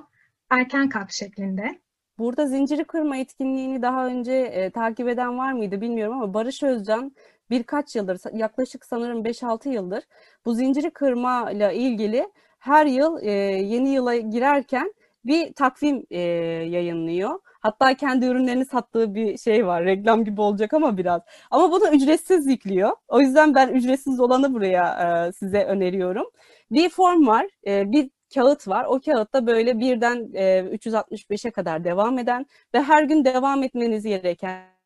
Erken 0.51 0.89
Kalk 0.89 1.11
şeklinde. 1.11 1.81
Burada 2.18 2.46
zinciri 2.46 2.85
kırma 2.85 3.16
etkinliğini 3.16 3.83
daha 3.83 4.07
önce 4.07 4.33
e, 4.33 4.70
takip 4.70 5.09
eden 5.09 5.38
var 5.38 5.52
mıydı 5.52 5.81
bilmiyorum 5.81 6.14
ama 6.14 6.35
Barış 6.35 6.62
Özcan 6.62 7.12
birkaç 7.50 7.96
yıldır 7.96 8.20
yaklaşık 8.33 8.85
sanırım 8.85 9.24
5-6 9.24 9.68
yıldır 9.68 10.04
bu 10.44 10.54
zinciri 10.54 10.90
kırma 10.90 11.50
ile 11.50 11.74
ilgili 11.74 12.28
her 12.59 12.87
yıl 12.87 13.22
e, 13.22 13.31
yeni 13.31 13.88
yıla 13.88 14.16
girerken 14.16 14.94
bir 15.24 15.52
takvim 15.52 16.07
e, 16.11 16.20
yayınlıyor. 16.68 17.40
Hatta 17.61 17.94
kendi 17.96 18.26
ürünlerini 18.26 18.64
sattığı 18.64 19.14
bir 19.14 19.38
şey 19.38 19.66
var. 19.66 19.85
Reklam 19.85 20.24
gibi 20.24 20.40
olacak 20.40 20.74
ama 20.74 20.96
biraz. 20.96 21.22
Ama 21.50 21.72
bunu 21.72 21.88
ücretsiz 21.94 22.46
yüklüyor. 22.46 22.90
O 23.09 23.20
yüzden 23.20 23.54
ben 23.54 23.68
ücretsiz 23.68 24.20
olanı 24.20 24.54
buraya 24.54 24.87
e, 25.28 25.33
size 25.33 25.64
öneriyorum. 25.64 26.26
Bir 26.70 26.88
form 26.88 27.26
var. 27.26 27.46
E, 27.66 27.92
bir 27.92 28.11
kağıt 28.35 28.69
var. 28.69 28.85
O 28.85 29.01
kağıtta 29.01 29.47
böyle 29.47 29.79
birden 29.79 30.31
e, 30.35 30.61
365'e 30.61 31.51
kadar 31.51 31.85
devam 31.85 32.19
eden 32.19 32.47
ve 32.75 32.83
her 32.83 33.03
gün 33.03 33.25
devam 33.25 33.62
etmeniz 33.62 34.05
gereken 34.05 34.79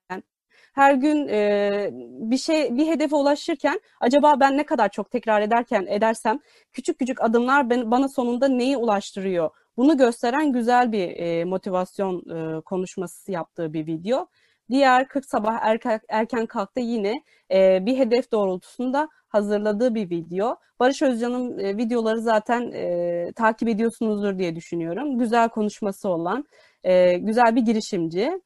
her 0.72 0.94
gün 0.94 1.28
e, 1.28 1.90
bir 2.30 2.36
şey 2.36 2.76
bir 2.76 2.86
hedefe 2.86 3.16
ulaşırken 3.16 3.80
acaba 4.00 4.40
ben 4.40 4.56
ne 4.56 4.66
kadar 4.66 4.88
çok 4.88 5.10
tekrar 5.10 5.40
ederken 5.42 5.86
edersem 5.86 6.38
küçük 6.72 6.98
küçük 6.98 7.22
adımlar 7.22 7.70
ben, 7.70 7.90
bana 7.90 8.08
sonunda 8.08 8.48
neyi 8.48 8.76
ulaştırıyor? 8.76 9.50
Bunu 9.76 9.96
gösteren 9.96 10.52
güzel 10.52 10.92
bir 10.92 11.16
e, 11.16 11.44
motivasyon 11.44 12.22
e, 12.58 12.60
konuşması 12.60 13.32
yaptığı 13.32 13.72
bir 13.72 13.86
video. 13.86 14.26
Diğer 14.70 15.08
40 15.08 15.24
sabah 15.26 15.58
erken, 15.62 16.00
erken 16.08 16.46
kalktı 16.46 16.80
yine 16.80 17.22
e, 17.50 17.86
bir 17.86 17.98
hedef 17.98 18.32
doğrultusunda 18.32 19.08
hazırladığı 19.32 19.94
bir 19.94 20.10
video. 20.10 20.56
Barış 20.80 21.02
Özcan'ın 21.02 21.58
e, 21.58 21.76
videoları 21.76 22.20
zaten 22.20 22.72
e, 22.72 23.32
takip 23.36 23.68
ediyorsunuzdur 23.68 24.38
diye 24.38 24.56
düşünüyorum. 24.56 25.18
Güzel 25.18 25.48
konuşması 25.48 26.08
olan, 26.08 26.44
e, 26.84 27.18
güzel 27.18 27.56
bir 27.56 27.60
girişimci. 27.60 28.40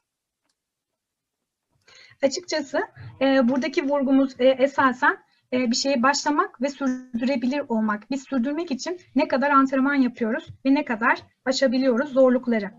Açıkçası 2.23 2.79
e, 3.21 3.49
buradaki 3.49 3.89
vurgumuz 3.89 4.35
e, 4.39 4.49
esasen 4.49 5.17
e, 5.53 5.71
bir 5.71 5.77
şeye 5.77 6.03
başlamak 6.03 6.63
ve 6.63 6.69
sürdürebilir 6.69 7.63
olmak. 7.69 8.11
Biz 8.11 8.25
sürdürmek 8.29 8.71
için 8.71 9.01
ne 9.15 9.29
kadar 9.29 9.51
antrenman 9.51 9.95
yapıyoruz 9.95 10.47
ve 10.67 10.75
ne 10.75 10.85
kadar 10.85 11.19
aşabiliyoruz 11.45 12.13
zorlukları. 12.13 12.71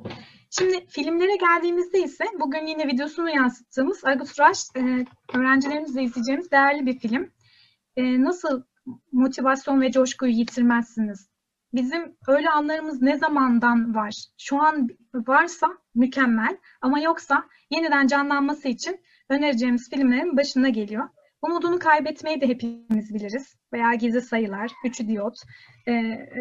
Şimdi 0.50 0.86
filmlere 0.88 1.36
geldiğimizde 1.36 2.00
ise 2.00 2.26
bugün 2.40 2.66
yine 2.66 2.88
videosunu 2.88 3.30
yansıttığımız 3.30 4.06
Agut 4.06 4.40
Rush 4.40 4.62
e, 4.76 5.06
öğrencilerimizle 5.38 6.04
izleyeceğimiz 6.04 6.52
değerli 6.52 6.86
bir 6.86 7.00
film. 7.00 7.32
E, 7.98 8.24
nasıl 8.24 8.64
motivasyon 9.12 9.82
ve 9.82 9.92
coşkuyu 9.92 10.32
yitirmezsiniz? 10.32 11.30
Bizim 11.74 12.18
öyle 12.28 12.50
anlarımız 12.50 13.02
ne 13.02 13.18
zamandan 13.18 13.96
var? 13.96 14.26
Şu 14.38 14.62
an 14.62 14.88
varsa 15.14 15.68
mükemmel 15.96 16.58
ama 16.82 17.00
yoksa 17.00 17.44
yeniden 17.72 18.08
canlanması 18.08 18.68
için 18.68 19.00
önereceğimiz 19.30 19.90
filmlerin 19.90 20.38
başına 20.38 20.70
geliyor. 20.70 21.10
Umudunu 21.42 21.80
kaybetmeyi 21.80 22.42
de 22.42 22.48
hepimiz 22.48 23.14
biliriz. 23.14 23.56
Veya 23.74 23.94
Gizli 23.94 24.22
Sayılar, 24.22 24.72
Üçü 24.86 25.08
Diyot 25.08 25.38
e, 25.88 25.94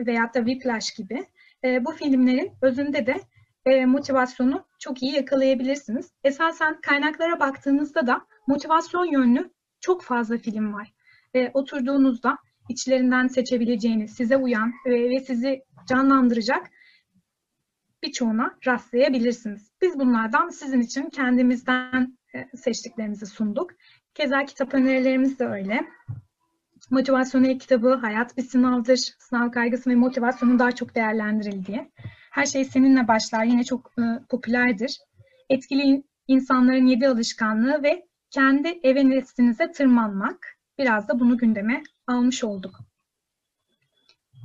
veyahut 0.07 0.35
da 0.35 0.38
Whiplash 0.38 0.90
gibi. 0.95 1.27
E, 1.64 1.85
bu 1.85 1.92
filmlerin 1.92 2.53
özünde 2.62 3.07
de 3.07 3.21
e, 3.66 3.87
motivasyonu 3.87 4.64
çok 4.79 5.03
iyi 5.03 5.14
yakalayabilirsiniz. 5.14 6.11
Esasen 6.25 6.81
kaynaklara 6.81 7.40
baktığınızda 7.40 8.07
da 8.07 8.27
motivasyon 8.47 9.05
yönlü 9.05 9.51
çok 9.81 10.03
fazla 10.03 10.38
film 10.38 10.75
var. 10.75 10.96
E, 11.35 11.51
oturduğunuzda 11.55 12.39
içlerinden 12.69 13.27
seçebileceğiniz, 13.27 14.11
size 14.15 14.37
uyan 14.37 14.73
ve, 14.87 15.11
ve 15.11 15.21
sizi 15.21 15.62
canlandıracak 15.89 16.71
birçoğuna 18.03 18.59
rastlayabilirsiniz. 18.67 19.71
Biz 19.83 19.99
bunlardan 19.99 20.49
sizin 20.49 20.81
için 20.81 21.11
kendimizden 21.11 22.19
e, 22.35 22.57
seçtiklerimizi 22.57 23.27
sunduk. 23.27 23.71
Keza 24.15 24.45
kitap 24.45 24.75
önerilerimiz 24.75 25.39
de 25.39 25.47
öyle. 25.47 25.87
Motivasyonel 26.91 27.59
kitabı 27.59 27.95
Hayat 27.95 28.37
bir 28.37 28.43
sınavdır. 28.43 29.15
Sınav 29.19 29.51
kaygısı 29.51 29.91
ve 29.91 29.95
motivasyonun 29.95 30.59
daha 30.59 30.73
çok 30.73 30.95
değerlendirildiği. 30.95 31.93
Her 32.33 32.47
şey 32.47 32.65
seninle 32.65 33.09
başlar. 33.09 33.45
Yine 33.45 33.65
çok 33.65 33.93
e, 33.99 34.03
popülerdir. 34.29 34.99
Etkili 35.51 36.03
insanların 36.29 36.87
yedi 36.87 37.09
alışkanlığı 37.09 37.83
ve 37.83 38.07
kendi 38.31 38.69
Everest'inize 38.69 39.71
tırmanmak. 39.71 40.56
Biraz 40.79 41.09
da 41.09 41.21
bunu 41.21 41.39
gündeme 41.39 41.83
almış 42.07 42.45
olduk. 42.45 42.81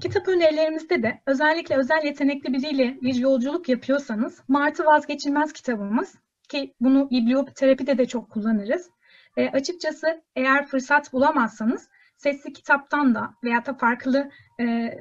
Kitap 0.01 0.27
önerilerimizde 0.27 1.03
de 1.03 1.21
özellikle 1.25 1.75
özel 1.77 2.03
yetenekli 2.03 2.53
biriyle 2.53 2.97
bir 3.01 3.15
yolculuk 3.15 3.69
yapıyorsanız 3.69 4.43
Martı 4.47 4.85
Vazgeçilmez 4.85 5.53
kitabımız 5.53 6.15
ki 6.49 6.73
bunu 6.79 7.09
biblioterapide 7.09 7.97
de 7.97 8.05
çok 8.05 8.29
kullanırız. 8.29 8.89
E, 9.37 9.49
açıkçası 9.49 10.23
eğer 10.35 10.67
fırsat 10.67 11.13
bulamazsanız 11.13 11.89
sesli 12.17 12.53
kitaptan 12.53 13.15
da 13.15 13.33
veya 13.43 13.65
da 13.65 13.73
farklı 13.73 14.31
e, 14.59 14.97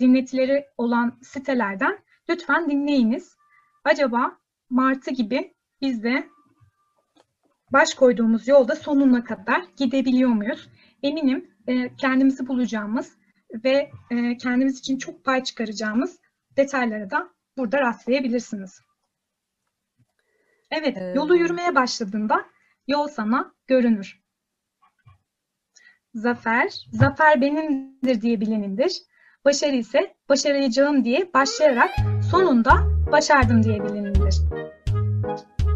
dinletileri 0.00 0.66
olan 0.78 1.18
sitelerden 1.22 1.98
lütfen 2.28 2.70
dinleyiniz. 2.70 3.36
Acaba 3.84 4.38
Martı 4.70 5.10
gibi 5.10 5.54
biz 5.80 6.02
de 6.02 6.28
baş 7.72 7.94
koyduğumuz 7.94 8.48
yolda 8.48 8.76
sonuna 8.76 9.24
kadar 9.24 9.64
gidebiliyor 9.76 10.30
muyuz? 10.30 10.68
Eminim 11.02 11.50
e, 11.66 11.96
kendimizi 11.96 12.46
bulacağımız 12.46 13.16
ve 13.64 13.90
e, 14.10 14.36
kendimiz 14.36 14.78
için 14.78 14.98
çok 14.98 15.24
pay 15.24 15.44
çıkaracağımız 15.44 16.20
detaylara 16.56 17.10
da 17.10 17.28
burada 17.56 17.80
rastlayabilirsiniz. 17.80 18.80
Evet, 20.70 20.96
Ee, 20.96 21.12
yolu 21.16 21.36
yürümeye 21.36 21.74
başladığında 21.74 22.44
yol 22.88 23.08
sana 23.08 23.54
görünür. 23.66 24.22
Zafer, 26.14 26.86
zafer 26.92 27.40
benimdir 27.40 28.20
diye 28.20 28.40
bilenindir. 28.40 29.02
Başarı 29.44 29.76
ise 29.76 30.14
başaracağım 30.28 31.04
diye 31.04 31.30
başlayarak 31.34 31.90
sonunda 32.30 32.72
başardım 33.12 33.62
diye 33.62 33.84
bilenindir. 33.84 34.34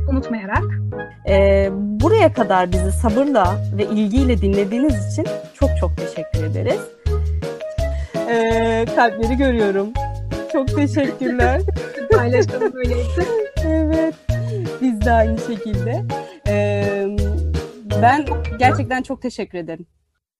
Unutmayarak 0.09 0.64
Ee, 1.29 1.69
buraya 1.73 2.33
kadar 2.33 2.73
bizi 2.73 2.92
sabırla 2.92 3.57
ve 3.77 3.85
ilgiyle 3.85 4.40
dinlediğiniz 4.40 5.12
için 5.12 5.27
çok 5.55 5.71
çok 5.81 5.97
teşekkür 5.97 6.45
ederiz. 6.45 6.81
Ee, 8.29 8.85
kalpleri 8.97 9.37
görüyorum. 9.37 9.88
Çok 10.53 10.77
teşekkürler. 10.77 11.61
paylaşalım 12.12 12.73
öyleyse. 12.77 13.23
evet, 13.64 14.14
biz 14.83 15.01
de 15.01 15.12
aynı 15.12 15.38
şekilde. 15.38 16.03
Ee, 16.49 17.07
ben 18.03 18.27
gerçekten 18.59 19.03
çok 19.03 19.23
teşekkür 19.23 19.59
ederim. 19.59 19.87